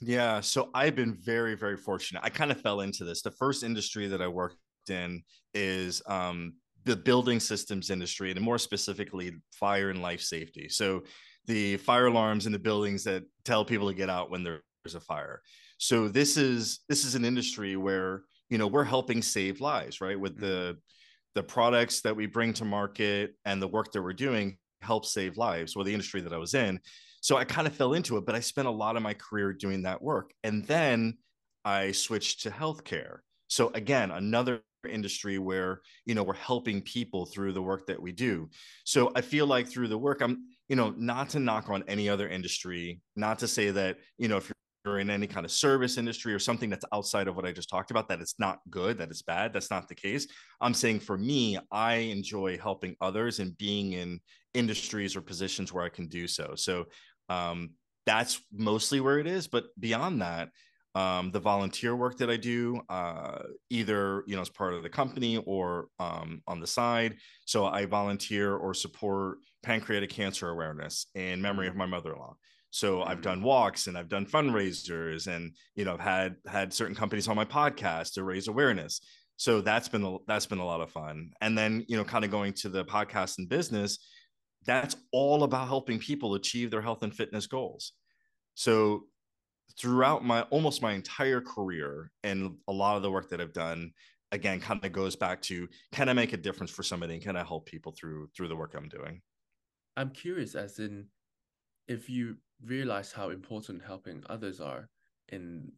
Yeah, 0.00 0.40
so 0.40 0.70
I've 0.74 0.96
been 0.96 1.14
very, 1.14 1.54
very 1.54 1.76
fortunate. 1.76 2.22
I 2.24 2.30
kind 2.30 2.50
of 2.50 2.60
fell 2.60 2.80
into 2.80 3.04
this. 3.04 3.22
The 3.22 3.30
first 3.32 3.62
industry 3.62 4.06
that 4.08 4.22
I 4.22 4.28
worked 4.28 4.56
in 4.88 5.22
is 5.52 6.00
um, 6.06 6.54
the 6.84 6.96
building 6.96 7.38
systems 7.38 7.90
industry, 7.90 8.30
and 8.30 8.40
more 8.40 8.58
specifically, 8.58 9.32
fire 9.52 9.90
and 9.90 10.00
life 10.00 10.22
safety. 10.22 10.68
So 10.68 11.02
the 11.46 11.76
fire 11.78 12.06
alarms 12.06 12.46
in 12.46 12.52
the 12.52 12.58
buildings 12.58 13.04
that 13.04 13.24
tell 13.44 13.64
people 13.64 13.88
to 13.88 13.94
get 13.94 14.10
out 14.10 14.30
when 14.30 14.44
there's 14.44 14.94
a 14.94 15.00
fire. 15.00 15.42
So 15.78 16.08
this 16.08 16.36
is 16.36 16.80
this 16.88 17.04
is 17.04 17.14
an 17.14 17.24
industry 17.24 17.76
where 17.76 18.22
you 18.48 18.58
know 18.58 18.66
we're 18.66 18.84
helping 18.84 19.22
save 19.22 19.60
lives, 19.60 20.00
right? 20.00 20.18
With 20.18 20.36
mm-hmm. 20.36 20.46
the 20.46 20.78
the 21.34 21.42
products 21.42 22.00
that 22.02 22.14
we 22.14 22.26
bring 22.26 22.52
to 22.54 22.64
market 22.64 23.34
and 23.44 23.62
the 23.62 23.68
work 23.68 23.92
that 23.92 24.02
we're 24.02 24.12
doing 24.12 24.58
help 24.82 25.06
save 25.06 25.36
lives. 25.36 25.74
Well, 25.74 25.84
the 25.84 25.92
industry 25.92 26.20
that 26.22 26.32
I 26.32 26.38
was 26.38 26.54
in, 26.54 26.80
so 27.20 27.36
I 27.36 27.44
kind 27.44 27.66
of 27.66 27.74
fell 27.74 27.94
into 27.94 28.16
it. 28.16 28.26
But 28.26 28.34
I 28.34 28.40
spent 28.40 28.68
a 28.68 28.72
lot 28.72 28.96
of 28.96 29.02
my 29.02 29.14
career 29.14 29.52
doing 29.52 29.82
that 29.82 30.02
work, 30.02 30.32
and 30.44 30.64
then 30.66 31.18
I 31.64 31.92
switched 31.92 32.42
to 32.42 32.50
healthcare. 32.50 33.18
So 33.48 33.70
again, 33.74 34.10
another 34.10 34.62
industry 34.88 35.38
where 35.38 35.80
you 36.06 36.14
know 36.14 36.22
we're 36.22 36.34
helping 36.34 36.80
people 36.80 37.26
through 37.26 37.52
the 37.52 37.62
work 37.62 37.86
that 37.86 38.00
we 38.00 38.12
do 38.12 38.48
so 38.84 39.12
i 39.14 39.20
feel 39.20 39.46
like 39.46 39.68
through 39.68 39.88
the 39.88 39.98
work 39.98 40.22
i'm 40.22 40.44
you 40.70 40.76
know 40.76 40.94
not 40.96 41.28
to 41.28 41.40
knock 41.40 41.68
on 41.68 41.84
any 41.88 42.08
other 42.08 42.28
industry 42.28 43.00
not 43.16 43.38
to 43.40 43.48
say 43.48 43.70
that 43.70 43.98
you 44.16 44.28
know 44.28 44.38
if 44.38 44.50
you're 44.84 44.98
in 44.98 45.10
any 45.10 45.26
kind 45.26 45.44
of 45.44 45.52
service 45.52 45.98
industry 45.98 46.32
or 46.32 46.38
something 46.38 46.70
that's 46.70 46.84
outside 46.92 47.28
of 47.28 47.36
what 47.36 47.44
I 47.44 47.52
just 47.52 47.68
talked 47.68 47.90
about, 47.90 48.08
that 48.08 48.20
it's 48.20 48.38
not 48.38 48.60
good, 48.70 48.96
that 48.96 49.10
it's 49.10 49.20
bad. 49.20 49.52
That's 49.52 49.70
not 49.70 49.88
the 49.88 49.94
case. 49.94 50.26
I'm 50.60 50.72
saying 50.74 51.00
for 51.00 51.18
me, 51.18 51.58
I 51.70 51.96
enjoy 51.96 52.56
helping 52.56 52.96
others 53.00 53.40
and 53.40 53.56
being 53.58 53.92
in 53.92 54.20
industries 54.54 55.16
or 55.16 55.20
positions 55.20 55.72
where 55.72 55.84
I 55.84 55.90
can 55.90 56.08
do 56.08 56.26
so. 56.26 56.54
So 56.56 56.86
um, 57.28 57.72
that's 58.06 58.40
mostly 58.52 59.00
where 59.00 59.18
it 59.18 59.26
is. 59.26 59.46
But 59.46 59.64
beyond 59.78 60.22
that, 60.22 60.48
um, 60.94 61.30
the 61.30 61.40
volunteer 61.40 61.94
work 61.94 62.18
that 62.18 62.30
I 62.30 62.36
do, 62.36 62.80
uh, 62.88 63.38
either 63.70 64.24
you 64.26 64.34
know 64.34 64.42
as 64.42 64.48
part 64.48 64.74
of 64.74 64.82
the 64.82 64.88
company 64.88 65.36
or 65.38 65.86
um, 65.98 66.42
on 66.46 66.60
the 66.60 66.66
side. 66.66 67.16
So 67.46 67.66
I 67.66 67.86
volunteer 67.86 68.56
or 68.56 68.74
support 68.74 69.38
pancreatic 69.62 70.10
cancer 70.10 70.50
awareness 70.50 71.06
in 71.14 71.40
memory 71.40 71.68
of 71.68 71.76
my 71.76 71.86
mother-in-law. 71.86 72.34
So 72.70 73.02
I've 73.02 73.14
mm-hmm. 73.14 73.22
done 73.22 73.42
walks 73.42 73.86
and 73.86 73.96
I've 73.96 74.08
done 74.08 74.26
fundraisers 74.26 75.26
and 75.26 75.54
you 75.74 75.84
know 75.84 75.94
I've 75.94 76.00
had 76.00 76.36
had 76.46 76.72
certain 76.72 76.96
companies 76.96 77.28
on 77.28 77.36
my 77.36 77.44
podcast 77.44 78.14
to 78.14 78.24
raise 78.24 78.48
awareness. 78.48 79.00
So 79.36 79.60
that's 79.60 79.88
been 79.88 80.04
a, 80.04 80.16
that's 80.26 80.46
been 80.46 80.58
a 80.58 80.66
lot 80.66 80.80
of 80.80 80.90
fun. 80.90 81.30
And 81.40 81.56
then 81.56 81.84
you 81.88 81.96
know 81.96 82.04
kind 82.04 82.24
of 82.24 82.30
going 82.30 82.52
to 82.54 82.68
the 82.68 82.84
podcast 82.84 83.38
and 83.38 83.48
business, 83.48 83.98
that's 84.66 84.96
all 85.12 85.44
about 85.44 85.68
helping 85.68 85.98
people 86.00 86.34
achieve 86.34 86.70
their 86.70 86.82
health 86.82 87.02
and 87.02 87.14
fitness 87.14 87.46
goals. 87.46 87.92
So 88.54 89.04
throughout 89.78 90.24
my 90.24 90.42
almost 90.42 90.82
my 90.82 90.92
entire 90.92 91.40
career 91.40 92.10
and 92.24 92.56
a 92.68 92.72
lot 92.72 92.96
of 92.96 93.02
the 93.02 93.10
work 93.10 93.28
that 93.30 93.40
I've 93.40 93.52
done 93.52 93.92
again 94.32 94.60
kind 94.60 94.84
of 94.84 94.92
goes 94.92 95.16
back 95.16 95.42
to 95.42 95.68
can 95.92 96.08
I 96.08 96.12
make 96.12 96.32
a 96.32 96.36
difference 96.36 96.70
for 96.70 96.82
somebody 96.82 97.14
and 97.14 97.22
can 97.22 97.36
I 97.36 97.44
help 97.44 97.66
people 97.66 97.92
through 97.92 98.28
through 98.36 98.48
the 98.48 98.56
work 98.56 98.74
I'm 98.76 98.88
doing? 98.88 99.20
I'm 99.96 100.10
curious 100.10 100.54
as 100.54 100.78
in 100.78 101.06
if 101.88 102.08
you 102.08 102.36
realize 102.64 103.12
how 103.12 103.30
important 103.30 103.82
helping 103.84 104.22
others 104.28 104.60
are 104.60 104.88
in 105.30 105.72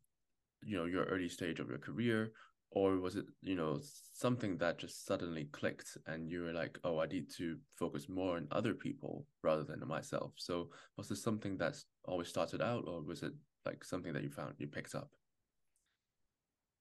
you 0.62 0.76
know 0.76 0.84
your 0.84 1.04
early 1.04 1.28
stage 1.28 1.60
of 1.60 1.68
your 1.68 1.78
career 1.78 2.32
or 2.70 2.96
was 2.98 3.16
it 3.16 3.26
you 3.40 3.54
know 3.54 3.80
something 4.14 4.56
that 4.56 4.78
just 4.78 5.06
suddenly 5.06 5.44
clicked 5.52 5.96
and 6.06 6.30
you 6.30 6.42
were 6.42 6.52
like 6.52 6.78
oh 6.84 6.98
i 6.98 7.06
need 7.06 7.30
to 7.30 7.56
focus 7.78 8.08
more 8.08 8.36
on 8.36 8.48
other 8.50 8.74
people 8.74 9.26
rather 9.42 9.62
than 9.62 9.82
on 9.82 9.88
myself 9.88 10.32
so 10.36 10.68
was 10.96 11.08
this 11.08 11.22
something 11.22 11.56
that's 11.56 11.84
always 12.04 12.28
started 12.28 12.62
out 12.62 12.84
or 12.86 13.02
was 13.02 13.22
it 13.22 13.32
like 13.66 13.84
something 13.84 14.12
that 14.12 14.22
you 14.22 14.30
found 14.30 14.54
you 14.58 14.66
picked 14.66 14.94
up? 14.94 15.10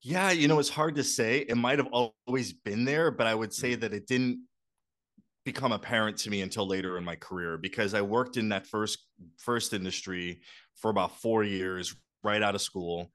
Yeah 0.01 0.31
you 0.31 0.47
know 0.47 0.59
it's 0.59 0.69
hard 0.69 0.95
to 0.95 1.03
say. 1.03 1.39
It 1.39 1.57
might 1.57 1.79
have 1.79 1.89
always 1.91 2.53
been 2.53 2.85
there 2.85 3.11
but 3.11 3.27
i 3.27 3.35
would 3.35 3.53
say 3.53 3.75
mm. 3.75 3.81
that 3.81 3.93
it 3.93 4.07
didn't 4.07 4.41
become 5.45 5.71
apparent 5.71 6.17
to 6.17 6.29
me 6.29 6.41
until 6.41 6.67
later 6.67 6.97
in 6.97 7.03
my 7.03 7.15
career 7.15 7.57
because 7.57 7.93
I 7.93 8.01
worked 8.01 8.37
in 8.37 8.49
that 8.49 8.67
first 8.67 8.99
first 9.37 9.73
industry 9.73 10.41
for 10.75 10.91
about 10.91 11.19
4 11.19 11.43
years 11.43 11.95
right 12.23 12.41
out 12.41 12.55
of 12.55 12.61
school 12.61 13.11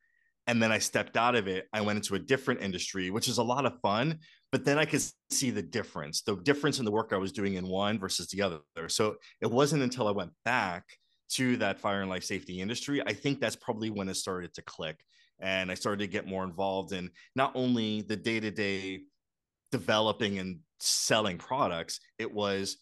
and 0.49 0.63
then 0.63 0.71
I 0.71 0.79
stepped 0.79 1.17
out 1.17 1.35
of 1.35 1.49
it. 1.49 1.67
I 1.73 1.81
went 1.81 1.97
into 1.97 2.15
a 2.15 2.19
different 2.19 2.63
industry 2.63 3.11
which 3.11 3.29
is 3.29 3.39
a 3.39 3.45
lot 3.45 3.67
of 3.67 3.81
fun 3.81 4.19
but 4.53 4.65
then 4.65 4.79
I 4.79 4.85
could 4.85 5.03
see 5.31 5.51
the 5.51 5.63
difference 5.63 6.23
the 6.23 6.37
difference 6.37 6.79
in 6.79 6.85
the 6.85 6.91
work 6.91 7.13
I 7.13 7.19
was 7.19 7.33
doing 7.33 7.55
in 7.55 7.67
one 7.67 7.99
versus 7.99 8.29
the 8.29 8.43
other. 8.43 8.61
So 8.89 9.17
it 9.41 9.51
wasn't 9.51 9.83
until 9.83 10.09
I 10.09 10.13
went 10.13 10.33
back 10.45 10.85
to 11.29 11.57
that 11.57 11.79
fire 11.79 12.01
and 12.01 12.11
life 12.11 12.25
safety 12.25 12.61
industry 12.61 13.03
I 13.07 13.13
think 13.13 13.41
that's 13.41 13.57
probably 13.57 13.91
when 13.91 14.09
it 14.09 14.17
started 14.17 14.55
to 14.55 14.63
click 14.63 15.01
and 15.39 15.71
I 15.71 15.75
started 15.75 16.01
to 16.01 16.07
get 16.07 16.27
more 16.27 16.45
involved 16.45 16.93
in 16.93 17.11
not 17.35 17.53
only 17.55 18.03
the 18.03 18.17
day-to-day 18.17 19.03
developing 19.71 20.39
and 20.39 20.61
selling 20.79 21.39
products. 21.39 22.01
It 22.19 22.33
was 22.33 22.79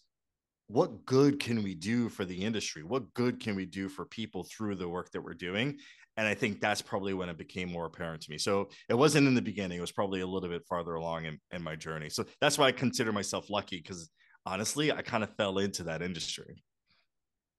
what 0.67 1.05
good 1.05 1.39
can 1.39 1.63
we 1.63 1.75
do 1.75 2.09
for 2.09 2.25
the 2.25 2.43
industry? 2.43 2.83
What 2.83 3.13
good 3.13 3.39
can 3.39 3.55
we 3.55 3.65
do 3.65 3.87
for 3.87 4.05
people 4.05 4.43
through 4.43 4.75
the 4.75 4.89
work 4.89 5.11
that 5.11 5.21
we're 5.21 5.33
doing? 5.33 5.77
And 6.17 6.27
I 6.27 6.33
think 6.33 6.61
that's 6.61 6.81
probably 6.81 7.13
when 7.13 7.29
it 7.29 7.37
became 7.37 7.71
more 7.71 7.85
apparent 7.85 8.21
to 8.21 8.31
me. 8.31 8.37
So 8.37 8.69
it 8.89 8.93
wasn't 8.93 9.27
in 9.27 9.35
the 9.35 9.41
beginning, 9.41 9.77
it 9.77 9.81
was 9.81 9.91
probably 9.91 10.21
a 10.21 10.27
little 10.27 10.49
bit 10.49 10.65
farther 10.67 10.95
along 10.95 11.25
in, 11.25 11.39
in 11.51 11.61
my 11.61 11.75
journey. 11.75 12.09
So 12.09 12.25
that's 12.39 12.57
why 12.57 12.67
I 12.67 12.71
consider 12.71 13.11
myself 13.11 13.49
lucky 13.49 13.77
because 13.77 14.09
honestly, 14.45 14.91
I 14.91 15.01
kind 15.01 15.23
of 15.23 15.35
fell 15.35 15.57
into 15.59 15.83
that 15.83 16.01
industry. 16.01 16.63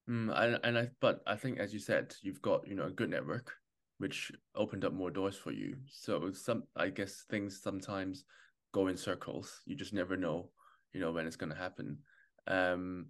Mm, 0.08 0.32
and, 0.36 0.60
and 0.62 0.78
I, 0.78 0.88
but 1.00 1.20
I 1.26 1.36
think, 1.36 1.58
as 1.58 1.72
you 1.72 1.80
said, 1.80 2.14
you've 2.22 2.42
got, 2.42 2.66
you 2.66 2.74
know, 2.74 2.84
a 2.86 2.90
good 2.90 3.10
network, 3.10 3.52
which 3.98 4.30
opened 4.54 4.84
up 4.84 4.92
more 4.92 5.10
doors 5.10 5.36
for 5.36 5.52
you. 5.52 5.76
So 5.88 6.32
some, 6.32 6.64
I 6.76 6.88
guess 6.90 7.24
things 7.28 7.60
sometimes 7.62 8.24
go 8.72 8.86
in 8.86 8.96
circles. 8.96 9.62
You 9.66 9.74
just 9.74 9.92
never 9.92 10.16
know, 10.16 10.50
you 10.92 11.00
know, 11.00 11.12
when 11.12 11.26
it's 11.26 11.36
going 11.36 11.50
to 11.50 11.58
happen. 11.58 11.98
Um, 12.46 13.06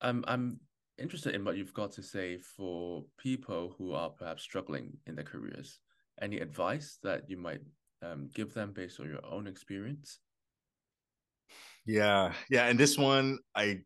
I'm 0.00 0.24
I'm 0.28 0.60
interested 0.98 1.34
in 1.34 1.44
what 1.44 1.56
you've 1.56 1.74
got 1.74 1.90
to 1.92 2.02
say 2.02 2.38
for 2.38 3.04
people 3.18 3.74
who 3.76 3.92
are 3.92 4.10
perhaps 4.10 4.42
struggling 4.42 4.96
in 5.06 5.16
their 5.16 5.24
careers. 5.24 5.80
Any 6.20 6.38
advice 6.38 6.98
that 7.02 7.28
you 7.28 7.36
might 7.36 7.62
um, 8.02 8.28
give 8.34 8.54
them 8.54 8.72
based 8.72 9.00
on 9.00 9.08
your 9.08 9.24
own 9.24 9.46
experience? 9.48 10.20
Yeah, 11.86 12.32
yeah, 12.48 12.66
and 12.66 12.78
this 12.78 12.96
one 12.96 13.38
I 13.54 13.80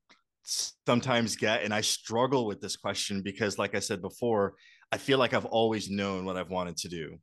sometimes 0.48 1.36
get, 1.36 1.62
and 1.62 1.72
I 1.72 1.80
struggle 1.80 2.46
with 2.46 2.60
this 2.60 2.76
question 2.76 3.22
because, 3.22 3.58
like 3.58 3.74
I 3.74 3.80
said 3.80 4.00
before, 4.02 4.54
I 4.90 4.98
feel 4.98 5.18
like 5.18 5.34
I've 5.34 5.44
always 5.44 5.90
known 5.90 6.24
what 6.24 6.36
I've 6.36 6.50
wanted 6.50 6.76
to 6.78 6.88
do, 6.88 7.18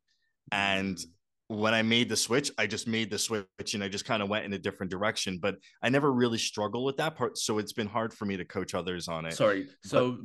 and 0.52 0.98
mm 0.98 1.06
when 1.48 1.74
I 1.74 1.84
made 1.84 2.10
the 2.10 2.16
switch, 2.16 2.52
I 2.58 2.66
just 2.66 2.88
made 2.88 3.12
the 3.12 3.20
switch 3.20 3.74
and 3.74 3.84
I 3.84 3.88
just 3.88 4.06
kind 4.06 4.24
of 4.24 4.30
went 4.30 4.46
in 4.46 4.54
a 4.54 4.58
different 4.58 4.92
direction. 4.92 5.38
But 5.40 5.58
I 5.82 5.90
never 5.90 6.12
really 6.12 6.38
struggle 6.40 6.84
with 6.84 6.98
that 6.98 7.16
part, 7.16 7.38
so 7.38 7.60
it's 7.60 7.74
been 7.74 7.88
hard 7.88 8.14
for 8.14 8.26
me 8.26 8.36
to 8.38 8.46
coach 8.46 8.74
others 8.74 9.08
on 9.08 9.26
it. 9.26 9.34
Sorry. 9.34 9.68
So, 9.84 10.18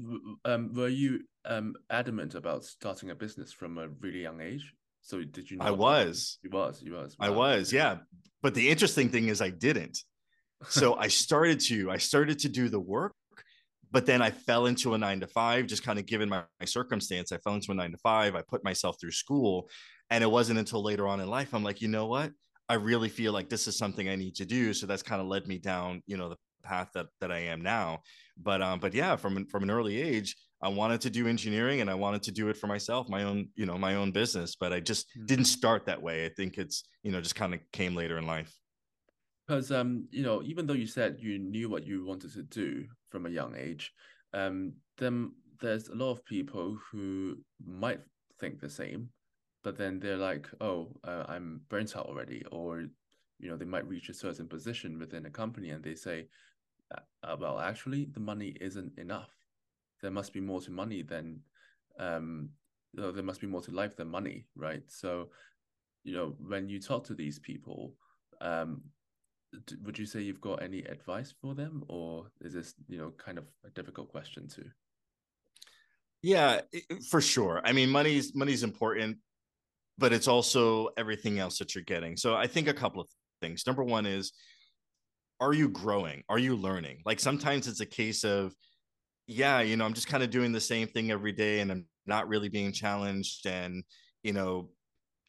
but, 0.45 0.53
um, 0.53 0.73
were 0.75 0.89
you 0.89 1.21
um 1.45 1.75
adamant 1.91 2.35
about 2.35 2.65
starting 2.65 3.11
a 3.11 3.15
business 3.15 3.53
from 3.53 3.79
a 3.79 3.89
really 4.01 4.23
young 4.23 4.41
age? 4.41 4.73
So 5.03 5.23
did 5.23 5.51
you? 5.51 5.59
I 5.61 5.71
was. 5.71 6.39
You 6.43 6.51
was. 6.51 6.83
You 6.83 6.93
was. 6.93 7.17
Wow. 7.19 7.27
I 7.27 7.31
was. 7.31 7.73
Yeah. 7.73 7.99
But 8.43 8.55
the 8.55 8.71
interesting 8.71 9.11
thing 9.11 9.29
is, 9.29 9.43
I 9.43 9.51
didn't. 9.51 9.99
So 10.69 10.95
I 10.99 11.09
started 11.09 11.61
to. 11.61 11.91
I 11.91 11.97
started 11.97 12.39
to 12.41 12.49
do 12.49 12.69
the 12.69 12.81
work, 12.81 13.15
but 13.91 14.07
then 14.07 14.23
I 14.23 14.31
fell 14.31 14.67
into 14.67 14.95
a 14.95 14.99
nine 14.99 15.21
to 15.21 15.27
five, 15.27 15.67
just 15.67 15.83
kind 15.83 15.99
of 15.99 16.07
given 16.07 16.29
my, 16.29 16.43
my 16.59 16.67
circumstance. 16.67 17.33
I 17.33 17.39
fell 17.39 17.55
into 17.55 17.73
a 17.73 17.75
nine 17.75 17.93
to 17.93 17.99
five. 17.99 18.35
I 18.35 18.43
put 18.43 18.65
myself 18.65 18.97
through 19.01 19.13
school. 19.13 19.69
And 20.11 20.25
it 20.25 20.31
wasn't 20.31 20.59
until 20.59 20.83
later 20.83 21.07
on 21.07 21.21
in 21.21 21.29
life, 21.29 21.55
I'm 21.55 21.63
like, 21.63 21.81
you 21.81 21.89
know 21.89 22.07
what? 22.07 22.33
I 22.69 22.75
really 22.75 23.09
feel 23.09 23.33
like 23.33 23.49
this 23.49 23.67
is 23.69 23.79
something 23.79 24.09
I 24.09 24.17
need 24.17 24.35
to 24.37 24.45
do. 24.45 24.75
So 24.75 24.87
that's 24.87 25.03
kind 25.03 25.21
of 25.21 25.29
led 25.29 25.47
me 25.47 25.59
down, 25.59 26.03
you 26.07 26.17
know, 26.17 26.29
the 26.29 26.37
path 26.63 26.91
that 26.95 27.07
that 27.21 27.33
I 27.33 27.39
am 27.39 27.63
now. 27.63 28.01
But 28.37 28.63
um, 28.63 28.81
but 28.81 28.95
yeah, 28.95 29.17
from 29.17 29.47
from 29.47 29.63
an 29.63 29.71
early 29.71 30.01
age, 30.01 30.37
I 30.63 30.69
wanted 30.69 31.01
to 31.03 31.11
do 31.11 31.27
engineering 31.27 31.81
and 31.81 31.91
I 31.91 31.95
wanted 31.95 32.23
to 32.25 32.33
do 32.33 32.49
it 32.49 32.57
for 32.57 32.67
myself, 32.67 33.09
my 33.09 33.23
own, 33.23 33.49
you 33.57 33.67
know, 33.67 33.79
my 33.79 33.95
own 33.95 34.13
business. 34.13 34.57
But 34.57 34.73
I 34.73 34.81
just 34.81 35.09
mm-hmm. 35.09 35.27
didn't 35.27 35.45
start 35.47 35.87
that 35.87 36.03
way. 36.03 36.27
I 36.27 36.29
think 36.29 36.59
it's, 36.59 36.85
you 37.03 37.13
know, 37.13 37.21
just 37.21 37.35
kind 37.35 37.55
of 37.55 37.61
came 37.73 37.95
later 37.95 38.19
in 38.19 38.27
life. 38.27 38.55
Because 39.51 39.73
um, 39.73 40.07
you 40.13 40.23
know, 40.23 40.45
even 40.45 40.65
though 40.65 40.75
you 40.75 40.87
said 40.87 41.17
you 41.19 41.37
knew 41.37 41.69
what 41.69 41.85
you 41.85 42.05
wanted 42.05 42.33
to 42.35 42.45
do 42.45 42.87
from 43.09 43.27
a 43.27 43.31
young 43.31 43.57
age, 43.57 43.93
um, 44.33 44.75
then 44.97 45.33
there's 45.61 45.89
a 45.89 45.95
lot 45.97 46.13
of 46.13 46.25
people 46.25 46.79
who 46.93 47.37
might 47.67 47.99
think 48.39 48.61
the 48.61 48.71
same, 48.71 49.09
but 49.65 49.77
then 49.77 49.99
they're 49.99 50.17
like, 50.17 50.49
oh, 50.61 50.93
uh, 51.03 51.25
I'm 51.27 51.63
burnt 51.69 51.97
out 51.97 52.07
already, 52.07 52.45
or 52.53 52.85
you 53.41 53.51
know, 53.51 53.57
they 53.57 53.65
might 53.65 53.89
reach 53.89 54.09
a 54.09 54.15
certain 54.15 54.47
position 54.47 55.01
within 55.01 55.27
a 55.27 55.31
company 55.31 55.71
and 55.71 55.83
they 55.83 55.97
say, 55.97 56.29
uh, 56.95 57.37
well, 57.37 57.59
actually, 57.59 58.05
the 58.05 58.21
money 58.21 58.55
isn't 58.61 58.97
enough. 59.01 59.31
There 60.01 60.13
must 60.13 60.33
be 60.33 60.41
more 60.41 60.61
to 60.61 60.71
money 60.71 61.03
than, 61.03 61.41
um, 61.99 62.51
there 62.95 63.25
must 63.25 63.41
be 63.41 63.49
more 63.49 63.63
to 63.63 63.73
life 63.73 63.97
than 63.97 64.07
money, 64.07 64.47
right? 64.55 64.85
So, 64.87 65.31
you 66.05 66.15
know, 66.15 66.37
when 66.39 66.69
you 66.69 66.81
talk 66.81 67.03
to 67.07 67.15
these 67.15 67.41
people, 67.41 67.95
um, 68.41 68.83
would 69.85 69.99
you 69.99 70.07
say 70.07 70.21
you've 70.21 70.41
got 70.41 70.63
any 70.63 70.81
advice 70.81 71.35
for 71.41 71.55
them, 71.55 71.85
or 71.89 72.27
is 72.41 72.53
this, 72.53 72.75
you 72.89 72.99
know, 72.99 73.13
kind 73.19 73.39
of 73.39 73.45
a 73.65 73.71
difficult 73.71 74.09
question 74.09 74.49
too? 74.49 74.67
Yeah, 76.23 76.61
for 77.09 77.21
sure. 77.21 77.61
I 77.65 77.73
mean, 77.73 77.91
money's 77.91 78.35
money's 78.35 78.63
important, 78.63 79.19
but 79.99 80.13
it's 80.13 80.29
also 80.29 80.89
everything 80.97 81.39
else 81.39 81.59
that 81.59 81.75
you're 81.75 81.85
getting. 81.85 82.17
So 82.17 82.35
I 82.35 82.47
think 82.47 82.69
a 82.69 82.75
couple 82.75 83.01
of 83.01 83.09
things. 83.41 83.67
Number 83.67 83.83
one 83.83 84.07
is 84.07 84.33
are 85.41 85.55
you 85.55 85.69
growing? 85.69 86.23
Are 86.29 86.39
you 86.39 86.55
learning? 86.55 87.01
Like 87.05 87.19
sometimes 87.19 87.67
it's 87.67 87.81
a 87.81 87.87
case 87.87 88.25
of, 88.25 88.55
yeah, 89.27 89.61
you 89.61 89.77
know, 89.77 89.87
I'm 89.87 89.95
just 89.95 90.07
kind 90.07 90.23
of 90.23 90.31
doing 90.31 90.53
the 90.53 90.61
same 90.61 90.87
thing 90.87 91.11
every 91.11 91.33
day 91.33 91.61
and 91.61 91.73
I'm 91.73 91.87
not 92.07 92.29
really 92.29 92.51
being 92.51 92.73
challenged. 92.73 93.47
And, 93.47 93.83
you 94.23 94.35
know, 94.35 94.69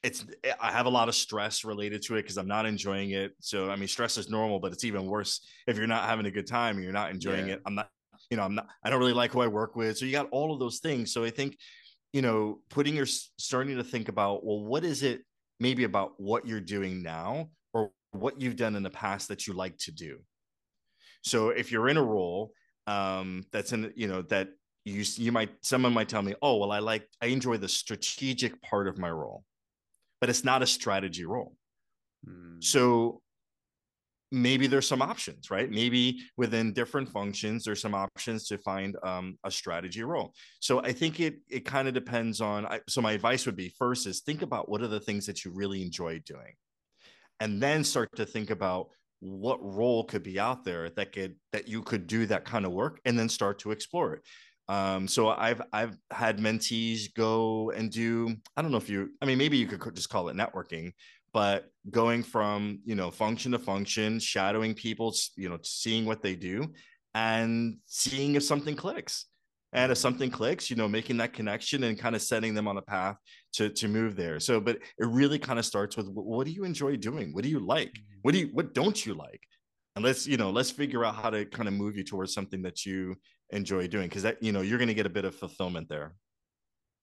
it's, 0.03 0.25
I 0.59 0.71
have 0.71 0.87
a 0.87 0.89
lot 0.89 1.09
of 1.09 1.15
stress 1.15 1.63
related 1.63 2.01
to 2.03 2.15
it 2.15 2.23
because 2.23 2.37
I'm 2.37 2.47
not 2.47 2.65
enjoying 2.65 3.11
it. 3.11 3.33
So, 3.39 3.69
I 3.69 3.75
mean, 3.75 3.87
stress 3.87 4.17
is 4.17 4.29
normal, 4.29 4.59
but 4.59 4.73
it's 4.73 4.83
even 4.83 5.05
worse 5.05 5.45
if 5.67 5.77
you're 5.77 5.87
not 5.87 6.09
having 6.09 6.25
a 6.25 6.31
good 6.31 6.47
time 6.47 6.75
and 6.75 6.83
you're 6.83 6.93
not 6.93 7.11
enjoying 7.11 7.47
yeah. 7.47 7.55
it. 7.55 7.61
I'm 7.65 7.75
not, 7.75 7.89
you 8.29 8.37
know, 8.37 8.43
I'm 8.43 8.55
not, 8.55 8.67
I 8.83 8.89
don't 8.89 8.99
really 8.99 9.13
like 9.13 9.31
who 9.31 9.41
I 9.41 9.47
work 9.47 9.75
with. 9.75 9.97
So 9.97 10.05
you 10.05 10.11
got 10.11 10.29
all 10.31 10.53
of 10.53 10.59
those 10.59 10.79
things. 10.79 11.13
So 11.13 11.23
I 11.23 11.29
think, 11.29 11.57
you 12.13 12.21
know, 12.21 12.59
putting 12.69 12.95
your, 12.95 13.05
starting 13.05 13.77
to 13.77 13.83
think 13.83 14.09
about, 14.09 14.43
well, 14.45 14.63
what 14.63 14.83
is 14.83 15.03
it 15.03 15.21
maybe 15.61 15.83
about 15.83 16.13
what 16.17 16.47
you're 16.47 16.59
doing 16.59 17.03
now 17.03 17.49
or 17.71 17.91
what 18.11 18.41
you've 18.41 18.55
done 18.55 18.75
in 18.75 18.83
the 18.83 18.89
past 18.89 19.27
that 19.27 19.45
you 19.45 19.53
like 19.53 19.77
to 19.77 19.91
do. 19.91 20.17
So 21.23 21.49
if 21.49 21.71
you're 21.71 21.87
in 21.87 21.97
a 21.97 22.03
role 22.03 22.51
um, 22.87 23.43
that's 23.53 23.71
in, 23.71 23.93
you 23.95 24.07
know, 24.07 24.23
that 24.23 24.49
you 24.83 25.03
you 25.15 25.31
might 25.31 25.51
someone 25.61 25.93
might 25.93 26.09
tell 26.09 26.23
me, 26.23 26.33
oh 26.41 26.57
well, 26.57 26.71
I 26.71 26.79
like 26.79 27.07
I 27.21 27.27
enjoy 27.27 27.57
the 27.57 27.69
strategic 27.69 28.59
part 28.63 28.87
of 28.87 28.97
my 28.97 29.11
role, 29.11 29.43
but 30.21 30.29
it's 30.29 30.45
not 30.45 30.61
a 30.61 30.67
strategy 30.67 31.25
role. 31.25 31.55
Mm. 32.27 32.63
So 32.63 33.21
maybe 34.31 34.67
there's 34.67 34.87
some 34.87 35.01
options, 35.01 35.51
right? 35.51 35.69
Maybe 35.69 36.21
within 36.37 36.71
different 36.71 37.09
functions, 37.09 37.65
there's 37.65 37.81
some 37.81 37.95
options 37.95 38.47
to 38.47 38.57
find 38.59 38.95
um, 39.03 39.37
a 39.43 39.51
strategy 39.51 40.03
role. 40.03 40.33
So 40.61 40.79
I 40.81 40.93
think 40.93 41.19
it 41.19 41.39
it 41.49 41.65
kind 41.65 41.87
of 41.87 41.93
depends 41.93 42.39
on. 42.39 42.65
I, 42.65 42.79
so 42.87 43.01
my 43.01 43.11
advice 43.11 43.45
would 43.45 43.57
be 43.57 43.73
first 43.77 44.07
is 44.07 44.21
think 44.21 44.41
about 44.41 44.69
what 44.69 44.81
are 44.81 44.87
the 44.87 44.99
things 44.99 45.25
that 45.25 45.43
you 45.43 45.51
really 45.51 45.81
enjoy 45.81 46.21
doing 46.25 46.53
and 47.41 47.61
then 47.61 47.83
start 47.83 48.15
to 48.15 48.25
think 48.25 48.51
about 48.51 48.89
what 49.19 49.59
role 49.61 50.03
could 50.03 50.23
be 50.23 50.39
out 50.39 50.63
there 50.63 50.89
that 50.91 51.11
could 51.11 51.35
that 51.51 51.67
you 51.67 51.81
could 51.81 52.07
do 52.07 52.25
that 52.25 52.45
kind 52.45 52.65
of 52.65 52.71
work 52.71 52.99
and 53.05 53.19
then 53.19 53.29
start 53.29 53.59
to 53.59 53.71
explore 53.71 54.13
it 54.13 54.21
um, 54.71 55.05
so 55.05 55.27
I've 55.27 55.61
I've 55.73 55.97
had 56.11 56.37
mentees 56.37 57.13
go 57.13 57.71
and 57.71 57.91
do 57.91 58.33
I 58.55 58.61
don't 58.61 58.71
know 58.71 58.77
if 58.77 58.89
you 58.89 59.09
I 59.21 59.25
mean 59.25 59.37
maybe 59.37 59.57
you 59.57 59.67
could 59.67 59.93
just 59.93 60.09
call 60.09 60.29
it 60.29 60.37
networking, 60.37 60.93
but 61.33 61.65
going 61.89 62.23
from 62.23 62.79
you 62.85 62.95
know 62.95 63.11
function 63.11 63.51
to 63.51 63.59
function, 63.59 64.17
shadowing 64.17 64.73
people, 64.73 65.13
you 65.35 65.49
know, 65.49 65.59
seeing 65.61 66.05
what 66.05 66.23
they 66.23 66.37
do, 66.37 66.71
and 67.13 67.79
seeing 67.85 68.35
if 68.35 68.43
something 68.43 68.77
clicks. 68.77 69.25
And 69.73 69.91
if 69.91 69.97
something 69.97 70.31
clicks 70.31 70.69
you 70.69 70.77
know 70.77 70.87
making 70.87 71.17
that 71.17 71.33
connection 71.33 71.83
and 71.83 71.99
kind 71.99 72.15
of 72.15 72.21
setting 72.21 72.53
them 72.53 72.69
on 72.69 72.77
a 72.77 72.81
path 72.81 73.17
to 73.55 73.69
to 73.71 73.89
move 73.89 74.15
there. 74.15 74.39
So 74.39 74.61
but 74.61 74.77
it 74.77 75.05
really 75.05 75.39
kind 75.39 75.59
of 75.59 75.65
starts 75.65 75.97
with 75.97 76.07
what 76.07 76.47
do 76.47 76.53
you 76.53 76.63
enjoy 76.63 76.95
doing? 76.95 77.33
What 77.33 77.43
do 77.43 77.49
you 77.49 77.59
like? 77.59 77.89
Mm-hmm. 77.89 78.19
what 78.21 78.31
do 78.31 78.39
you 78.39 78.49
what 78.53 78.73
don't 78.73 79.05
you 79.05 79.15
like? 79.15 79.41
And 79.97 80.05
let's 80.05 80.25
you 80.25 80.37
know 80.37 80.49
let's 80.49 80.71
figure 80.71 81.03
out 81.03 81.15
how 81.15 81.29
to 81.29 81.43
kind 81.43 81.67
of 81.67 81.73
move 81.73 81.97
you 81.97 82.05
towards 82.05 82.33
something 82.33 82.61
that 82.61 82.85
you 82.85 83.15
enjoy 83.51 83.87
doing 83.87 84.07
because 84.07 84.23
that 84.23 84.41
you 84.41 84.51
know 84.51 84.61
you're 84.61 84.77
going 84.77 84.87
to 84.87 84.93
get 84.93 85.05
a 85.05 85.09
bit 85.09 85.25
of 85.25 85.35
fulfillment 85.35 85.87
there 85.89 86.13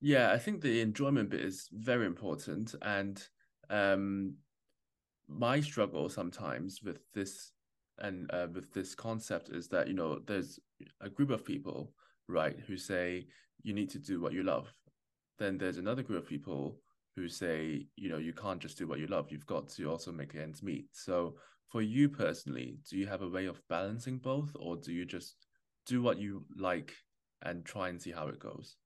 yeah 0.01 0.33
i 0.33 0.39
think 0.39 0.61
the 0.61 0.81
enjoyment 0.81 1.31
bit 1.31 1.41
is 1.41 1.69
very 1.73 2.07
important 2.07 2.75
and 2.83 3.29
um 3.71 4.35
my 5.29 5.61
struggle 5.61 6.09
sometimes 6.09 6.81
with 6.83 7.01
this 7.15 7.53
and 7.99 8.31
uh, 8.33 8.47
with 8.55 8.73
this 8.73 8.95
concept 8.95 9.51
is 9.51 9.69
that 9.69 9.89
you 9.89 9.95
know 9.95 10.21
there's 10.27 10.59
a 11.01 11.11
group 11.11 11.31
of 11.31 11.45
people 11.45 11.93
right, 12.29 12.57
who 12.67 12.77
say 12.77 13.27
you 13.63 13.73
need 13.73 13.91
to 13.91 13.99
do 13.99 14.21
what 14.21 14.33
you 14.33 14.43
love. 14.43 14.69
Then 15.39 15.59
there's 15.59 15.79
another 15.79 16.03
group 16.03 16.23
of 16.23 16.29
people 16.29 16.79
who 17.17 17.29
say, 17.29 17.87
you 17.97 18.09
know, 18.09 18.19
you 18.19 18.33
can't 18.33 18.61
just 18.61 18.79
do 18.79 18.87
what 18.87 19.01
you 19.01 19.07
love. 19.07 19.31
You've 19.31 19.47
got 19.47 19.69
to 19.71 19.91
also 19.91 20.13
make 20.13 20.37
ends 20.37 20.63
meet. 20.63 20.87
So 20.93 21.37
for 21.69 21.83
you 21.83 22.09
personally, 22.09 22.79
do 22.89 22.97
you 22.97 23.07
have 23.07 23.23
a 23.23 23.29
way 23.29 23.47
of 23.47 23.61
balancing 23.69 24.19
both, 24.19 24.55
or 24.59 24.77
do 24.77 24.93
you 24.93 25.05
just 25.05 25.37
do 25.89 26.03
what 26.03 26.19
you 26.19 26.45
like 26.57 26.93
and 27.43 27.65
try 27.65 27.89
and 27.89 28.01
see 28.01 28.13
how 28.13 28.29
it 28.29 28.39
goes? 28.39 28.77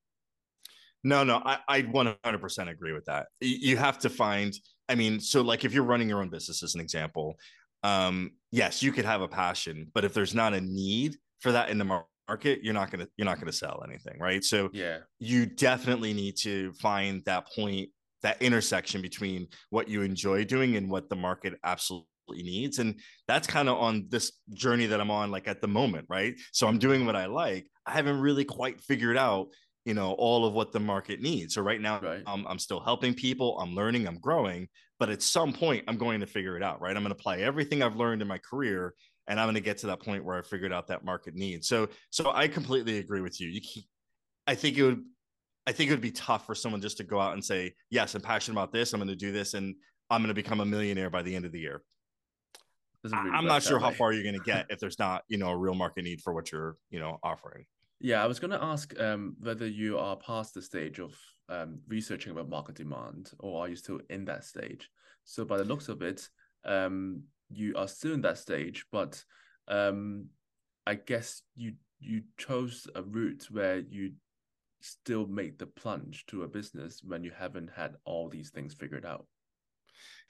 No, 1.05 1.25
no, 1.25 1.43
I, 1.45 1.59
I 1.69 1.83
100% 1.83 2.71
agree 2.71 2.93
with 2.93 3.07
that. 3.07 3.27
You 3.41 3.77
have 3.77 3.99
to 4.01 4.11
find, 4.11 4.55
I 4.89 4.95
mean, 4.95 5.19
so 5.21 5.43
like 5.43 5.65
if 5.65 5.75
you're 5.75 5.85
running 5.85 6.09
your 6.09 6.21
own 6.21 6.31
business 6.31 6.63
as 6.63 6.75
an 6.75 6.81
example, 6.81 7.35
um, 7.83 8.31
yes, 8.53 8.83
you 8.83 8.93
could 8.93 9.05
have 9.05 9.21
a 9.21 9.29
passion, 9.29 9.89
but 9.93 10.05
if 10.05 10.15
there's 10.15 10.35
not 10.35 10.55
a 10.55 10.61
need 10.61 11.17
for 11.41 11.53
that 11.53 11.71
in 11.71 11.79
the 11.79 11.85
market 11.85 12.63
you're 12.63 12.73
not 12.73 12.91
going 12.91 13.05
to 13.05 13.11
you're 13.17 13.25
not 13.25 13.39
to 13.45 13.53
sell 13.53 13.83
anything 13.87 14.19
right 14.19 14.45
so 14.45 14.71
yeah 14.73 14.99
you 15.19 15.45
definitely 15.45 16.15
need 16.15 16.37
to 16.37 16.73
find 16.75 17.23
that 17.27 17.47
point 17.55 17.89
that 18.23 18.41
intersection 18.41 19.03
between 19.03 19.49
what 19.71 19.89
you 19.89 20.03
enjoy 20.03 20.45
doing 20.45 20.77
and 20.77 20.89
what 20.89 21.09
the 21.09 21.17
market 21.17 21.55
absolutely 21.65 22.07
needs 22.37 22.79
and 22.79 22.99
that's 23.29 23.47
kind 23.47 23.69
of 23.69 23.79
on 23.79 24.07
this 24.09 24.33
journey 24.55 24.87
that 24.87 25.01
i'm 25.01 25.11
on 25.11 25.31
like 25.31 25.49
at 25.49 25.61
the 25.61 25.69
moment 25.69 26.07
right 26.09 26.35
so 26.53 26.67
i'm 26.67 26.79
doing 26.79 27.05
what 27.05 27.17
i 27.17 27.27
like 27.27 27.67
i 27.87 27.93
haven't 27.93 28.21
really 28.21 28.45
quite 28.45 28.81
figured 28.81 29.17
out 29.17 29.49
you 29.85 29.95
know 29.95 30.13
all 30.13 30.47
of 30.47 30.53
what 30.55 30.73
the 30.73 30.81
market 30.81 31.21
needs 31.21 31.55
so 31.55 31.63
right 31.63 31.81
now 31.81 32.01
right. 32.01 32.23
I'm, 32.27 32.47
I'm 32.47 32.59
still 32.59 32.81
helping 32.81 33.15
people 33.15 33.59
i'm 33.59 33.75
learning 33.75 34.07
i'm 34.07 34.21
growing 34.21 34.69
but 34.99 35.11
at 35.11 35.23
some 35.23 35.53
point 35.53 35.85
i'm 35.89 35.99
going 35.99 36.21
to 36.21 36.27
figure 36.27 36.57
it 36.57 36.63
out 36.63 36.81
right 36.81 36.97
i'm 36.97 37.03
going 37.03 37.15
to 37.15 37.19
apply 37.19 37.39
everything 37.39 37.83
i've 37.83 37.97
learned 37.97 38.23
in 38.23 38.29
my 38.29 38.39
career 38.39 38.95
and 39.29 39.39
I'm 39.39 39.47
going 39.47 39.55
to 39.55 39.61
get 39.61 39.79
to 39.79 39.87
that 39.89 40.01
point 40.01 40.25
where 40.25 40.37
I 40.37 40.43
figured 40.43 40.73
out 40.73 40.89
that 40.89 41.05
market 41.05 41.35
need. 41.35 41.65
So, 41.65 41.89
so 42.11 42.33
I 42.33 42.49
completely 42.49 42.99
agree 42.99 43.21
with 43.21 43.41
you. 43.41 43.49
You, 43.49 43.61
keep, 43.61 43.85
I 44.47 44.55
think 44.55 44.77
it 44.77 44.83
would, 44.83 45.03
I 45.67 45.73
think 45.73 45.91
it 45.91 45.93
would 45.93 46.01
be 46.01 46.11
tough 46.11 46.47
for 46.47 46.55
someone 46.55 46.81
just 46.81 46.97
to 46.97 47.05
go 47.05 47.21
out 47.21 47.35
and 47.35 47.45
say, 47.45 47.75
"Yes, 47.89 48.15
I'm 48.17 48.21
passionate 48.21 48.57
about 48.57 48.73
this. 48.73 48.93
I'm 48.93 48.99
going 48.99 49.09
to 49.09 49.17
do 49.17 49.31
this, 49.31 49.55
and 49.55 49.77
I'm 50.11 50.21
going 50.21 50.29
to 50.29 50.35
become 50.35 50.61
a 50.61 50.65
millionaire 50.65 51.09
by 51.09 51.23
the 51.23 51.37
end 51.37 51.45
of 51.45 51.53
the 51.53 51.61
year." 51.61 51.83
Really 53.05 53.31
I'm 53.31 53.47
not 53.47 53.63
sure 53.63 53.79
way. 53.79 53.85
how 53.85 53.91
far 53.91 54.13
you're 54.13 54.23
going 54.23 54.39
to 54.39 54.45
get 54.45 54.67
if 54.71 54.79
there's 54.79 54.99
not, 54.99 55.23
you 55.29 55.39
know, 55.39 55.49
a 55.49 55.57
real 55.57 55.75
market 55.75 56.05
need 56.05 56.21
for 56.21 56.33
what 56.33 56.53
you're, 56.53 56.77
you 56.91 57.01
know, 57.01 57.19
offering. 57.23 57.65
Yeah, 58.01 58.23
I 58.23 58.27
was 58.27 58.41
going 58.41 58.51
to 58.51 58.63
ask 58.63 58.99
um, 59.01 59.37
whether 59.41 59.67
you 59.67 59.99
are 59.99 60.17
past 60.17 60.55
the 60.55 60.63
stage 60.63 60.99
of 60.99 61.15
um, 61.49 61.79
researching 61.87 62.33
about 62.33 62.49
market 62.49 62.75
demand, 62.75 63.31
or 63.39 63.63
are 63.63 63.69
you 63.69 63.77
still 63.77 64.01
in 64.11 64.25
that 64.27 64.45
stage? 64.45 64.91
So, 65.25 65.45
by 65.45 65.57
the 65.57 65.65
looks 65.65 65.89
of 65.89 66.03
it, 66.03 66.29
um, 66.65 67.23
you 67.49 67.75
are 67.77 67.87
still 67.87 68.13
in 68.13 68.23
that 68.23 68.39
stage, 68.39 68.85
but 68.91 69.23
um, 69.69 70.27
I 70.87 70.95
guess 70.95 71.43
you 71.55 71.75
you 72.01 72.23
chose 72.37 72.89
a 72.97 73.03
route 73.03 73.47
where 73.51 73.79
you 73.79 74.13
still 74.81 75.27
make 75.27 75.59
the 75.59 75.67
plunge 75.67 76.27
to 76.27 76.43
a 76.43 76.49
business 76.49 77.03
when 77.05 77.23
you 77.23 77.31
haven't 77.31 77.71
had 77.77 77.95
all 78.05 78.29
these 78.29 78.51
things 78.51 78.75
figured 78.75 79.07
out. 79.07 79.27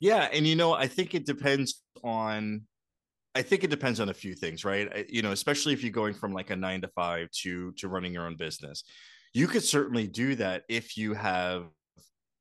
Yeah, 0.03 0.29
and 0.33 0.45
you 0.45 0.57
know, 0.57 0.73
I 0.73 0.89
think 0.89 1.15
it 1.15 1.25
depends 1.25 1.81
on 2.03 2.63
I 3.37 3.43
think 3.43 3.63
it 3.63 3.71
depends 3.71 4.01
on 4.01 4.09
a 4.09 4.15
few 4.15 4.35
things, 4.35 4.65
right? 4.65 5.09
You 5.09 5.23
know, 5.23 5.31
especially 5.31 5.73
if 5.75 5.83
you're 5.85 5.93
going 5.93 6.13
from 6.13 6.35
like 6.35 6.51
a 6.51 6.57
9 6.57 6.81
to 6.81 6.89
5 6.89 7.31
to 7.43 7.73
to 7.73 7.89
running 7.89 8.13
your 8.13 8.27
own 8.27 8.37
business. 8.37 8.83
You 9.33 9.47
could 9.47 9.63
certainly 9.63 10.09
do 10.09 10.35
that 10.35 10.65
if 10.69 10.97
you 10.97 11.15
have 11.15 11.67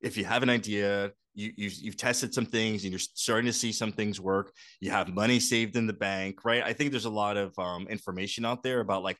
if 0.01 0.17
you 0.17 0.25
have 0.25 0.41
an 0.41 0.49
idea, 0.49 1.11
you, 1.35 1.53
you 1.55 1.69
you've 1.71 1.97
tested 1.97 2.33
some 2.33 2.47
things 2.47 2.83
and 2.83 2.91
you're 2.91 2.99
starting 2.99 3.45
to 3.45 3.53
see 3.53 3.71
some 3.71 3.91
things 3.91 4.19
work 4.19 4.51
you 4.79 4.89
have 4.89 5.13
money 5.13 5.39
saved 5.39 5.77
in 5.77 5.87
the 5.87 5.93
bank 5.93 6.43
right 6.43 6.61
i 6.65 6.73
think 6.73 6.91
there's 6.91 7.05
a 7.05 7.09
lot 7.09 7.37
of 7.37 7.57
um, 7.57 7.87
information 7.87 8.43
out 8.43 8.63
there 8.63 8.81
about 8.81 9.01
like 9.01 9.17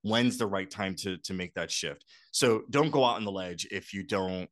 when's 0.00 0.38
the 0.38 0.46
right 0.46 0.70
time 0.70 0.94
to 0.94 1.18
to 1.18 1.34
make 1.34 1.52
that 1.52 1.70
shift 1.70 2.06
so 2.32 2.62
don't 2.70 2.90
go 2.90 3.04
out 3.04 3.16
on 3.16 3.26
the 3.26 3.30
ledge 3.30 3.68
if 3.70 3.92
you 3.92 4.02
don't 4.02 4.48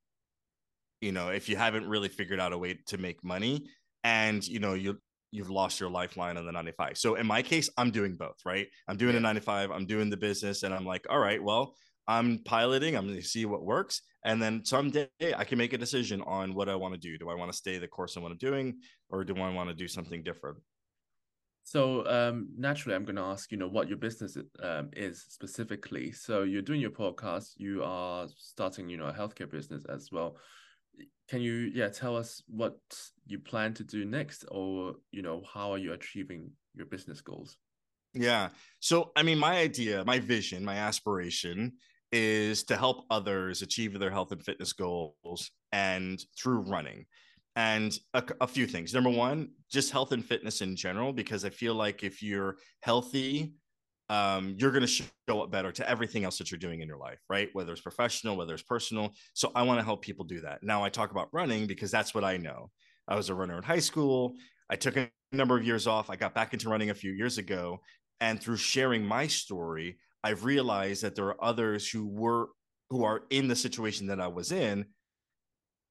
you 1.00 1.12
know 1.12 1.28
if 1.28 1.48
you 1.48 1.56
haven't 1.56 1.88
really 1.88 2.08
figured 2.08 2.40
out 2.40 2.52
a 2.52 2.58
way 2.58 2.78
to 2.86 2.98
make 2.98 3.22
money 3.24 3.68
and 4.04 4.46
you 4.46 4.58
know 4.58 4.74
you 4.74 4.98
you've 5.30 5.50
lost 5.50 5.78
your 5.78 5.90
lifeline 5.90 6.36
on 6.36 6.46
the 6.46 6.52
95 6.52 6.96
so 6.96 7.14
in 7.14 7.26
my 7.26 7.42
case 7.42 7.68
i'm 7.76 7.90
doing 7.90 8.14
both 8.14 8.36
right 8.44 8.66
i'm 8.88 8.96
doing 8.96 9.12
yeah. 9.12 9.18
a 9.18 9.22
95 9.22 9.70
i'm 9.70 9.86
doing 9.86 10.10
the 10.10 10.16
business 10.16 10.62
and 10.62 10.74
i'm 10.74 10.86
like 10.86 11.06
all 11.10 11.18
right 11.18 11.42
well 11.42 11.74
i'm 12.06 12.38
piloting 12.44 12.96
i'm 12.96 13.06
going 13.06 13.20
to 13.20 13.26
see 13.26 13.44
what 13.44 13.64
works 13.64 14.02
and 14.24 14.40
then 14.40 14.64
someday 14.64 15.08
i 15.36 15.44
can 15.44 15.58
make 15.58 15.72
a 15.72 15.78
decision 15.78 16.22
on 16.22 16.54
what 16.54 16.68
i 16.68 16.74
want 16.74 16.94
to 16.94 17.00
do 17.00 17.18
do 17.18 17.28
i 17.28 17.34
want 17.34 17.50
to 17.50 17.56
stay 17.56 17.78
the 17.78 17.88
course 17.88 18.16
on 18.16 18.22
what 18.22 18.32
i'm 18.32 18.38
doing 18.38 18.78
or 19.10 19.24
do 19.24 19.36
i 19.36 19.52
want 19.52 19.68
to 19.68 19.74
do 19.74 19.88
something 19.88 20.22
different 20.22 20.58
so 21.64 22.06
um, 22.06 22.48
naturally, 22.56 22.96
I'm 22.96 23.04
going 23.04 23.16
to 23.16 23.22
ask, 23.22 23.52
you 23.52 23.58
know, 23.58 23.68
what 23.68 23.88
your 23.88 23.98
business 23.98 24.38
um, 24.62 24.88
is 24.94 25.26
specifically. 25.28 26.12
So 26.12 26.44
you're 26.44 26.62
doing 26.62 26.80
your 26.80 26.88
podcast. 26.88 27.50
You 27.58 27.82
are 27.84 28.26
starting, 28.38 28.88
you 28.88 28.96
know, 28.96 29.08
a 29.08 29.12
healthcare 29.12 29.50
business 29.50 29.84
as 29.84 30.08
well 30.10 30.38
can 31.28 31.40
you 31.40 31.70
yeah 31.74 31.88
tell 31.88 32.16
us 32.16 32.42
what 32.48 32.78
you 33.26 33.38
plan 33.38 33.74
to 33.74 33.84
do 33.84 34.04
next 34.04 34.44
or 34.50 34.94
you 35.10 35.22
know 35.22 35.42
how 35.52 35.72
are 35.72 35.78
you 35.78 35.92
achieving 35.92 36.50
your 36.74 36.86
business 36.86 37.20
goals? 37.20 37.56
Yeah. 38.14 38.48
So 38.80 39.12
i 39.16 39.22
mean 39.22 39.38
my 39.38 39.58
idea 39.58 40.04
my 40.04 40.18
vision 40.18 40.64
my 40.64 40.76
aspiration 40.76 41.72
is 42.10 42.64
to 42.64 42.76
help 42.76 43.04
others 43.10 43.60
achieve 43.60 43.98
their 43.98 44.10
health 44.10 44.32
and 44.32 44.42
fitness 44.42 44.72
goals 44.72 45.50
and 45.72 46.18
through 46.40 46.60
running 46.60 47.04
and 47.54 47.98
a, 48.14 48.22
a, 48.40 48.46
few 48.46 48.66
things. 48.66 48.94
Number 48.94 49.10
one 49.10 49.50
just 49.70 49.90
health 49.90 50.12
and 50.12 50.24
fitness 50.24 50.62
in 50.62 50.76
general 50.76 51.12
because 51.12 51.44
i 51.44 51.50
feel 51.50 51.74
like 51.74 52.02
if 52.02 52.22
you're 52.22 52.56
healthy 52.80 53.52
um, 54.08 54.54
you're 54.58 54.70
going 54.70 54.86
to 54.86 54.86
show 54.86 55.42
up 55.42 55.50
better 55.50 55.70
to 55.72 55.88
everything 55.88 56.24
else 56.24 56.38
that 56.38 56.50
you're 56.50 56.58
doing 56.58 56.80
in 56.80 56.88
your 56.88 56.96
life, 56.96 57.18
right? 57.28 57.50
Whether 57.52 57.72
it's 57.72 57.80
professional, 57.80 58.36
whether 58.36 58.54
it's 58.54 58.62
personal. 58.62 59.12
So 59.34 59.52
I 59.54 59.62
want 59.62 59.80
to 59.80 59.84
help 59.84 60.02
people 60.02 60.24
do 60.24 60.40
that. 60.40 60.62
Now 60.62 60.82
I 60.82 60.88
talk 60.88 61.10
about 61.10 61.28
running 61.32 61.66
because 61.66 61.90
that's 61.90 62.14
what 62.14 62.24
I 62.24 62.36
know. 62.36 62.70
I 63.06 63.16
was 63.16 63.28
a 63.28 63.34
runner 63.34 63.56
in 63.56 63.62
high 63.62 63.78
school. 63.80 64.34
I 64.70 64.76
took 64.76 64.96
a 64.96 65.10
number 65.32 65.56
of 65.56 65.64
years 65.64 65.86
off. 65.86 66.10
I 66.10 66.16
got 66.16 66.34
back 66.34 66.52
into 66.52 66.68
running 66.68 66.90
a 66.90 66.94
few 66.94 67.12
years 67.12 67.38
ago. 67.38 67.80
And 68.20 68.40
through 68.40 68.56
sharing 68.56 69.04
my 69.04 69.26
story, 69.26 69.98
I've 70.24 70.44
realized 70.44 71.02
that 71.02 71.14
there 71.14 71.26
are 71.26 71.44
others 71.44 71.88
who 71.88 72.06
were 72.06 72.48
who 72.90 73.04
are 73.04 73.22
in 73.30 73.48
the 73.48 73.56
situation 73.56 74.06
that 74.06 74.20
I 74.20 74.28
was 74.28 74.50
in. 74.50 74.86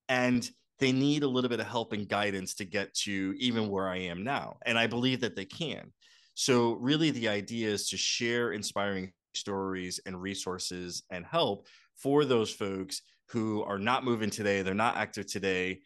And 0.09 0.49
they 0.79 0.91
need 0.91 1.23
a 1.23 1.27
little 1.27 1.49
bit 1.49 1.59
of 1.59 1.67
help 1.67 1.93
and 1.93 2.07
guidance 2.07 2.55
to 2.55 2.65
get 2.65 2.93
to 2.93 3.33
even 3.37 3.69
where 3.69 3.87
I 3.87 3.97
am 3.97 4.23
now. 4.23 4.57
And 4.65 4.77
I 4.77 4.87
believe 4.87 5.21
that 5.21 5.35
they 5.35 5.45
can. 5.45 5.91
So, 6.39 6.73
really, 6.73 7.09
the 7.09 7.29
idea 7.29 7.67
is 7.67 7.89
to 7.89 7.97
share 7.97 8.51
inspiring 8.51 9.11
stories 9.33 9.99
and 10.05 10.21
resources 10.21 11.01
and 11.09 11.25
help 11.25 11.65
for 11.95 12.25
those 12.25 12.53
folks 12.53 13.01
who 13.29 13.63
are 13.63 13.79
not 13.79 14.03
moving 14.03 14.29
today, 14.29 14.61
they're 14.61 14.75
not 14.75 14.97
active 14.97 15.25
today, 15.25 15.81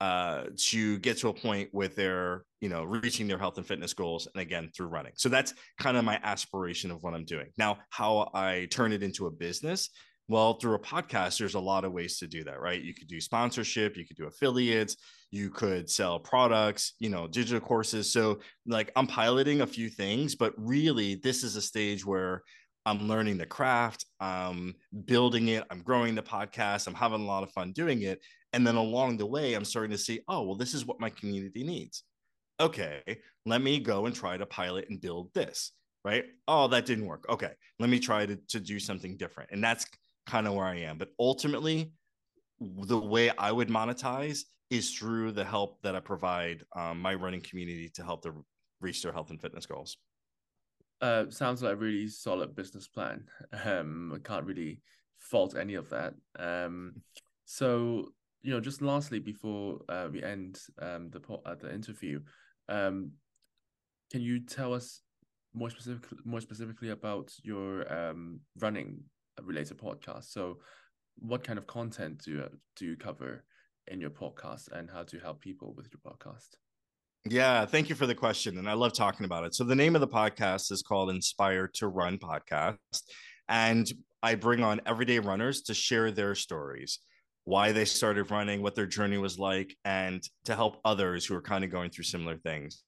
uh, 0.00 0.44
to 0.56 0.98
get 1.00 1.18
to 1.18 1.28
a 1.28 1.34
point 1.34 1.68
with 1.74 1.96
their, 1.96 2.46
you 2.62 2.70
know, 2.70 2.82
reaching 2.82 3.28
their 3.28 3.36
health 3.36 3.58
and 3.58 3.66
fitness 3.66 3.92
goals. 3.92 4.26
And 4.34 4.40
again, 4.40 4.70
through 4.74 4.86
running. 4.86 5.12
So 5.16 5.28
that's 5.28 5.52
kind 5.78 5.98
of 5.98 6.04
my 6.06 6.18
aspiration 6.22 6.90
of 6.90 7.02
what 7.02 7.12
I'm 7.12 7.26
doing. 7.26 7.48
Now, 7.58 7.76
how 7.90 8.30
I 8.32 8.68
turn 8.70 8.94
it 8.94 9.02
into 9.02 9.26
a 9.26 9.30
business 9.30 9.90
well, 10.30 10.54
through 10.54 10.74
a 10.74 10.78
podcast, 10.78 11.40
there's 11.40 11.56
a 11.56 11.60
lot 11.60 11.84
of 11.84 11.90
ways 11.90 12.18
to 12.18 12.28
do 12.28 12.44
that, 12.44 12.60
right? 12.60 12.80
You 12.80 12.94
could 12.94 13.08
do 13.08 13.20
sponsorship, 13.20 13.96
you 13.96 14.06
could 14.06 14.16
do 14.16 14.28
affiliates, 14.28 14.96
you 15.32 15.50
could 15.50 15.90
sell 15.90 16.20
products, 16.20 16.94
you 17.00 17.08
know, 17.08 17.26
digital 17.26 17.58
courses. 17.58 18.12
So, 18.12 18.38
like, 18.64 18.92
I'm 18.94 19.08
piloting 19.08 19.62
a 19.62 19.66
few 19.66 19.88
things, 19.88 20.36
but 20.36 20.54
really, 20.56 21.16
this 21.16 21.42
is 21.42 21.56
a 21.56 21.60
stage 21.60 22.06
where 22.06 22.42
I'm 22.86 23.08
learning 23.08 23.38
the 23.38 23.46
craft, 23.46 24.06
I'm 24.20 24.76
building 25.04 25.48
it, 25.48 25.64
I'm 25.68 25.82
growing 25.82 26.14
the 26.14 26.22
podcast, 26.22 26.86
I'm 26.86 26.94
having 26.94 27.22
a 27.22 27.26
lot 27.26 27.42
of 27.42 27.50
fun 27.50 27.72
doing 27.72 28.02
it. 28.02 28.20
And 28.52 28.64
then 28.64 28.76
along 28.76 29.16
the 29.16 29.26
way, 29.26 29.54
I'm 29.54 29.64
starting 29.64 29.90
to 29.90 29.98
see, 29.98 30.20
oh, 30.28 30.42
well, 30.42 30.56
this 30.56 30.74
is 30.74 30.86
what 30.86 31.00
my 31.00 31.10
community 31.10 31.64
needs. 31.64 32.04
Okay, 32.60 33.02
let 33.46 33.62
me 33.62 33.80
go 33.80 34.06
and 34.06 34.14
try 34.14 34.36
to 34.36 34.46
pilot 34.46 34.90
and 34.90 35.00
build 35.00 35.34
this, 35.34 35.72
right? 36.04 36.26
Oh, 36.46 36.68
that 36.68 36.86
didn't 36.86 37.06
work. 37.06 37.26
Okay, 37.28 37.50
let 37.80 37.90
me 37.90 37.98
try 37.98 38.26
to, 38.26 38.36
to 38.50 38.60
do 38.60 38.78
something 38.78 39.16
different. 39.16 39.50
And 39.50 39.64
that's 39.64 39.86
kind 40.30 40.46
of 40.46 40.54
where 40.54 40.66
I 40.66 40.76
am. 40.76 40.96
But 40.96 41.08
ultimately, 41.18 41.92
the 42.60 42.98
way 42.98 43.30
I 43.36 43.50
would 43.50 43.68
monetize 43.68 44.42
is 44.70 44.92
through 44.92 45.32
the 45.32 45.44
help 45.44 45.82
that 45.82 45.96
I 45.96 46.00
provide 46.00 46.62
um, 46.76 47.00
my 47.00 47.14
running 47.14 47.40
community 47.40 47.90
to 47.94 48.04
help 48.04 48.22
them 48.22 48.44
reach 48.80 49.02
their 49.02 49.12
health 49.12 49.30
and 49.30 49.40
fitness 49.40 49.66
goals. 49.66 49.96
Uh, 51.00 51.24
sounds 51.30 51.62
like 51.62 51.72
a 51.72 51.76
really 51.76 52.06
solid 52.06 52.54
business 52.54 52.86
plan. 52.86 53.24
Um, 53.64 54.12
I 54.14 54.18
can't 54.18 54.44
really 54.44 54.80
fault 55.18 55.56
any 55.56 55.74
of 55.74 55.88
that. 55.90 56.14
Um, 56.38 57.02
so 57.44 58.12
you 58.42 58.52
know, 58.52 58.60
just 58.60 58.80
lastly 58.80 59.18
before 59.18 59.80
uh, 59.88 60.08
we 60.10 60.22
end 60.22 60.60
um, 60.80 61.10
the 61.10 61.20
uh, 61.44 61.54
the 61.56 61.74
interview, 61.74 62.20
um, 62.68 63.10
can 64.10 64.22
you 64.22 64.40
tell 64.40 64.72
us 64.72 65.02
more 65.52 65.68
specifically 65.68 66.18
more 66.24 66.40
specifically 66.40 66.90
about 66.90 67.32
your 67.42 67.92
um, 67.92 68.40
running 68.60 69.02
related 69.44 69.78
podcast. 69.78 70.24
So, 70.24 70.58
what 71.16 71.44
kind 71.44 71.58
of 71.58 71.66
content 71.66 72.22
do 72.24 72.30
you, 72.30 72.48
do 72.76 72.86
you 72.86 72.96
cover 72.96 73.44
in 73.88 74.00
your 74.00 74.10
podcast, 74.10 74.70
and 74.72 74.90
how 74.90 75.02
do 75.02 75.16
you 75.16 75.22
help 75.22 75.40
people 75.40 75.74
with 75.74 75.88
your 75.92 76.00
podcast? 76.00 76.48
Yeah, 77.26 77.66
thank 77.66 77.88
you 77.88 77.94
for 77.94 78.06
the 78.06 78.14
question, 78.14 78.58
and 78.58 78.68
I 78.68 78.72
love 78.72 78.94
talking 78.94 79.26
about 79.26 79.44
it. 79.44 79.54
So, 79.54 79.64
the 79.64 79.74
name 79.74 79.94
of 79.94 80.00
the 80.00 80.08
podcast 80.08 80.72
is 80.72 80.82
called 80.82 81.10
Inspire 81.10 81.68
to 81.74 81.88
Run 81.88 82.18
Podcast, 82.18 83.02
and 83.48 83.90
I 84.22 84.34
bring 84.34 84.62
on 84.62 84.80
everyday 84.86 85.18
runners 85.18 85.62
to 85.62 85.74
share 85.74 86.10
their 86.10 86.34
stories 86.34 86.98
why 87.44 87.72
they 87.72 87.84
started 87.84 88.30
running, 88.30 88.62
what 88.62 88.74
their 88.74 88.86
journey 88.86 89.18
was 89.18 89.38
like, 89.38 89.74
and 89.84 90.22
to 90.44 90.54
help 90.54 90.80
others 90.84 91.24
who 91.24 91.34
are 91.34 91.42
kind 91.42 91.64
of 91.64 91.70
going 91.70 91.90
through 91.90 92.04
similar 92.04 92.36
things. 92.36 92.84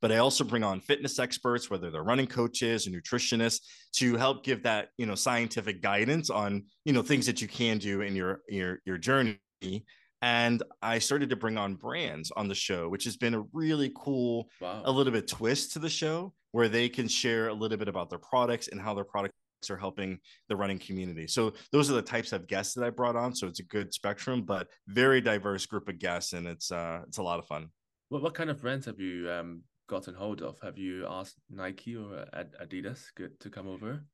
But 0.00 0.12
I 0.12 0.18
also 0.18 0.44
bring 0.44 0.62
on 0.62 0.80
fitness 0.80 1.18
experts, 1.18 1.70
whether 1.70 1.90
they're 1.90 2.02
running 2.02 2.26
coaches 2.26 2.86
or 2.86 2.90
nutritionists, 2.90 3.60
to 3.96 4.16
help 4.16 4.44
give 4.44 4.62
that 4.62 4.88
you 4.96 5.06
know 5.06 5.14
scientific 5.14 5.82
guidance 5.82 6.30
on 6.30 6.64
you 6.84 6.92
know 6.92 7.02
things 7.02 7.26
that 7.26 7.40
you 7.40 7.48
can 7.48 7.78
do 7.78 8.02
in 8.02 8.14
your 8.14 8.40
your 8.48 8.78
your 8.84 8.98
journey. 8.98 9.38
And 10.20 10.62
I 10.82 10.98
started 10.98 11.30
to 11.30 11.36
bring 11.36 11.56
on 11.56 11.76
brands 11.76 12.32
on 12.36 12.48
the 12.48 12.54
show, 12.54 12.88
which 12.88 13.04
has 13.04 13.16
been 13.16 13.34
a 13.34 13.44
really 13.52 13.92
cool, 13.96 14.50
wow. 14.60 14.82
a 14.84 14.90
little 14.90 15.12
bit 15.12 15.28
twist 15.28 15.72
to 15.74 15.78
the 15.78 15.88
show 15.88 16.34
where 16.50 16.68
they 16.68 16.88
can 16.88 17.06
share 17.06 17.48
a 17.48 17.54
little 17.54 17.78
bit 17.78 17.88
about 17.88 18.10
their 18.10 18.18
products 18.18 18.68
and 18.68 18.80
how 18.80 18.94
their 18.94 19.04
products 19.04 19.34
are 19.70 19.76
helping 19.76 20.18
the 20.48 20.56
running 20.56 20.78
community. 20.78 21.26
So 21.26 21.52
those 21.72 21.90
are 21.90 21.94
the 21.94 22.02
types 22.02 22.32
of 22.32 22.46
guests 22.46 22.74
that 22.74 22.84
I 22.84 22.90
brought 22.90 23.16
on. 23.16 23.34
So 23.34 23.46
it's 23.46 23.60
a 23.60 23.64
good 23.64 23.92
spectrum, 23.92 24.42
but 24.42 24.68
very 24.86 25.20
diverse 25.20 25.66
group 25.66 25.88
of 25.88 25.98
guests, 25.98 26.32
and 26.32 26.46
it's 26.46 26.70
uh 26.70 27.00
it's 27.06 27.18
a 27.18 27.22
lot 27.22 27.38
of 27.38 27.46
fun. 27.46 27.68
What 28.08 28.22
what 28.22 28.34
kind 28.34 28.50
of 28.50 28.60
brands 28.60 28.86
have 28.86 29.00
you 29.00 29.30
um, 29.30 29.62
gotten 29.88 30.14
hold 30.14 30.42
of? 30.42 30.58
Have 30.62 30.78
you 30.78 31.06
asked 31.08 31.36
Nike 31.50 31.96
or 31.96 32.24
Adidas 32.62 33.04
to 33.40 33.50
come 33.50 33.68
over? 33.68 34.04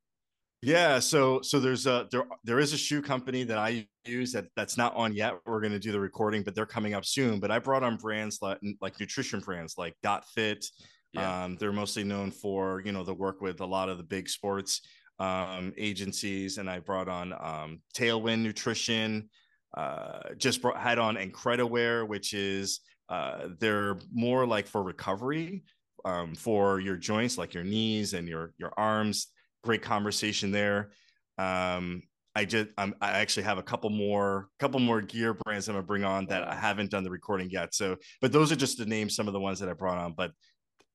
Yeah, 0.63 0.99
so 0.99 1.43
so 1.43 1.61
there's 1.61 1.87
a 1.87 2.09
there 2.11 2.25
there 2.43 2.59
is 2.59 2.73
a 2.73 2.79
shoe 2.79 3.03
company 3.03 3.45
that 3.45 3.59
I 3.59 3.87
use 4.07 4.33
that 4.33 4.47
that's 4.57 4.79
not 4.79 4.97
on 4.97 5.13
yet. 5.13 5.35
We're 5.45 5.61
going 5.61 5.75
to 5.75 5.79
do 5.79 5.93
the 5.93 6.01
recording, 6.01 6.43
but 6.43 6.55
they're 6.55 6.65
coming 6.65 6.95
up 6.95 7.05
soon. 7.05 7.39
But 7.39 7.51
I 7.51 7.59
brought 7.59 7.83
on 7.83 7.97
brands 7.97 8.39
like 8.41 8.59
like 8.81 8.99
nutrition 8.99 9.41
brands 9.41 9.75
like 9.77 9.95
Dot 10.03 10.25
Fit. 10.35 10.65
Yeah. 11.13 11.45
Um, 11.45 11.57
they're 11.61 11.73
mostly 11.73 12.03
known 12.03 12.31
for 12.31 12.81
you 12.85 12.93
know 12.93 13.05
the 13.05 13.13
work 13.13 13.43
with 13.43 13.61
a 13.61 13.67
lot 13.67 13.91
of 13.91 13.99
the 13.99 14.05
big 14.05 14.27
sports 14.29 14.81
um, 15.19 15.75
agencies, 15.77 16.57
and 16.57 16.71
I 16.71 16.81
brought 16.81 17.09
on 17.09 17.35
um, 17.35 17.81
Tailwind 17.95 18.43
Nutrition. 18.43 19.29
Uh, 19.77 20.21
just 20.39 20.63
brought, 20.63 20.79
had 20.79 20.99
on 20.99 21.17
Incrediwear, 21.17 22.09
which 22.09 22.33
is 22.33 22.81
uh, 23.09 23.49
they're 23.59 23.99
more 24.13 24.47
like 24.47 24.67
for 24.67 24.83
recovery 24.83 25.65
um, 26.05 26.35
for 26.35 26.81
your 26.81 26.97
joints, 26.97 27.39
like 27.39 27.55
your 27.55 27.65
knees 27.65 28.15
and 28.15 28.29
your 28.29 28.53
your 28.59 28.73
arms. 28.77 29.29
Great 29.63 29.83
conversation 29.83 30.51
there. 30.51 30.91
Um, 31.39 32.03
I 32.37 32.45
just 32.45 32.69
I'm, 32.77 32.95
i 33.01 33.11
actually 33.13 33.45
have 33.45 33.59
a 33.59 33.63
couple 33.63 33.91
more 33.91 34.49
couple 34.59 34.81
more 34.81 35.01
gear 35.01 35.35
brands 35.35 35.69
I'm 35.69 35.75
gonna 35.75 35.87
bring 35.87 36.05
on 36.05 36.27
that 36.27 36.47
I 36.47 36.55
haven't 36.55 36.91
done 36.91 37.05
the 37.05 37.11
recording 37.11 37.49
yet. 37.51 37.75
So, 37.75 37.97
but 38.21 38.33
those 38.33 38.51
are 38.51 38.57
just 38.57 38.79
to 38.79 38.87
name 38.87 39.09
some 39.09 39.29
of 39.29 39.33
the 39.33 39.41
ones 39.41 39.61
that 39.61 39.69
I 39.69 39.73
brought 39.73 39.99
on. 39.99 40.15
But 40.17 40.33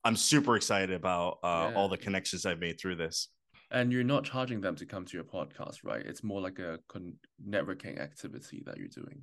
I'm 0.04 0.16
super 0.16 0.56
excited 0.56 0.96
about 0.96 1.40
uh, 1.44 1.70
yeah. 1.70 1.74
all 1.76 1.90
the 1.90 1.98
connections 1.98 2.46
I've 2.46 2.60
made 2.60 2.80
through 2.80 2.96
this. 2.96 3.30
And 3.72 3.92
you're 3.92 4.04
not 4.04 4.24
charging 4.24 4.62
them 4.62 4.76
to 4.78 4.86
come 4.86 5.06
to 5.06 5.16
your 5.16 5.24
podcast, 5.24 5.78
right? 5.84 6.04
It's 6.04 6.24
more 6.24 6.42
like 6.42 6.58
a 6.58 6.80
con- 6.88 7.14
networking 7.48 8.00
activity 8.00 8.64
that 8.66 8.78
you're 8.78 8.88
doing. 8.88 9.22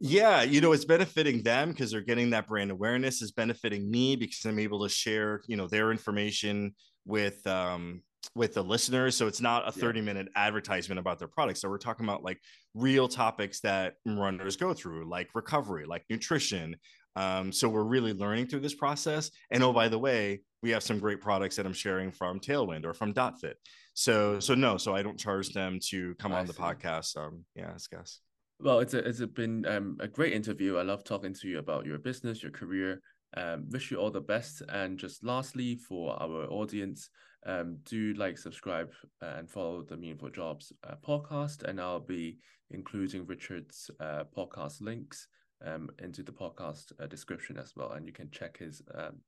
Yeah, 0.00 0.42
you 0.42 0.60
know, 0.60 0.72
it's 0.72 0.84
benefiting 0.84 1.42
them 1.42 1.70
because 1.70 1.90
they're 1.90 2.00
getting 2.00 2.30
that 2.30 2.46
brand 2.46 2.70
awareness. 2.70 3.20
Is 3.20 3.32
benefiting 3.32 3.90
me 3.90 4.14
because 4.14 4.44
I'm 4.44 4.58
able 4.58 4.82
to 4.84 4.88
share, 4.88 5.42
you 5.48 5.56
know, 5.56 5.66
their 5.66 5.90
information 5.90 6.74
with 7.04 7.44
um 7.46 8.02
with 8.34 8.54
the 8.54 8.62
listeners. 8.62 9.16
So 9.16 9.26
it's 9.26 9.40
not 9.40 9.66
a 9.66 9.72
30 9.72 9.98
yeah. 9.98 10.04
minute 10.04 10.28
advertisement 10.36 10.98
about 10.98 11.18
their 11.18 11.28
products. 11.28 11.60
So 11.60 11.68
we're 11.68 11.78
talking 11.78 12.06
about 12.06 12.22
like 12.22 12.40
real 12.74 13.08
topics 13.08 13.60
that 13.60 13.94
runners 14.06 14.56
go 14.56 14.74
through, 14.74 15.08
like 15.08 15.28
recovery, 15.34 15.84
like 15.86 16.04
nutrition. 16.08 16.76
Um, 17.16 17.50
so 17.50 17.68
we're 17.68 17.84
really 17.84 18.12
learning 18.12 18.46
through 18.46 18.60
this 18.60 18.74
process. 18.74 19.30
And 19.50 19.62
oh, 19.64 19.72
by 19.72 19.88
the 19.88 19.98
way, 19.98 20.42
we 20.62 20.70
have 20.70 20.82
some 20.82 21.00
great 21.00 21.20
products 21.20 21.56
that 21.56 21.66
I'm 21.66 21.72
sharing 21.72 22.12
from 22.12 22.38
Tailwind 22.38 22.84
or 22.84 22.94
from 22.94 23.12
DotFit. 23.12 23.54
So 23.94 24.38
so 24.38 24.54
no, 24.54 24.76
so 24.76 24.94
I 24.94 25.02
don't 25.02 25.18
charge 25.18 25.50
them 25.50 25.80
to 25.88 26.14
come 26.16 26.32
I 26.32 26.38
on 26.38 26.46
the 26.46 26.52
podcast. 26.52 27.16
Um, 27.16 27.44
yeah, 27.56 27.70
I 27.70 27.96
guess. 27.96 28.20
Well, 28.60 28.80
it's 28.80 28.94
a, 28.94 28.98
it's 28.98 29.20
a 29.20 29.26
been 29.26 29.64
um, 29.66 29.96
a 30.00 30.08
great 30.08 30.32
interview. 30.32 30.76
I 30.76 30.82
love 30.82 31.04
talking 31.04 31.32
to 31.32 31.48
you 31.48 31.58
about 31.58 31.86
your 31.86 31.98
business, 31.98 32.42
your 32.42 32.50
career. 32.50 33.00
Um, 33.36 33.66
wish 33.70 33.90
you 33.90 33.98
all 33.98 34.10
the 34.10 34.20
best. 34.20 34.62
And 34.68 34.98
just 34.98 35.22
lastly, 35.22 35.76
for 35.76 36.20
our 36.20 36.46
audience, 36.50 37.08
um, 37.46 37.78
do 37.84 38.14
like, 38.14 38.36
subscribe, 38.36 38.90
and 39.20 39.48
follow 39.48 39.82
the 39.82 39.96
Meaningful 39.96 40.30
Jobs 40.30 40.72
uh, 40.82 40.94
podcast. 41.06 41.62
And 41.62 41.80
I'll 41.80 42.00
be 42.00 42.38
including 42.70 43.26
Richard's 43.26 43.90
uh, 44.00 44.24
podcast 44.36 44.80
links 44.80 45.28
um, 45.64 45.88
into 46.00 46.24
the 46.24 46.32
podcast 46.32 46.92
uh, 47.00 47.06
description 47.06 47.58
as 47.58 47.74
well. 47.76 47.92
And 47.92 48.06
you 48.06 48.12
can 48.12 48.28
check 48.30 48.58
his 48.58 48.82
um, 48.94 49.18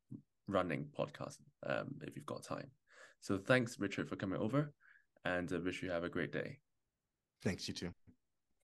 running 0.49 0.87
podcast 0.99 1.37
um, 1.67 1.95
if 2.03 2.17
you've 2.17 2.27
got 2.27 2.43
time. 2.43 2.71
So 3.21 3.39
thanks, 3.39 3.79
Richard, 3.79 4.09
for 4.09 4.17
coming 4.17 4.41
over, 4.41 4.73
and 5.25 5.53
uh, 5.53 5.59
wish 5.65 5.83
you 5.83 5.91
have 5.91 6.05
a 6.05 6.09
great 6.09 6.33
day. 6.33 6.59
Thanks, 7.43 7.69
you 7.69 7.75
too. 7.75 7.91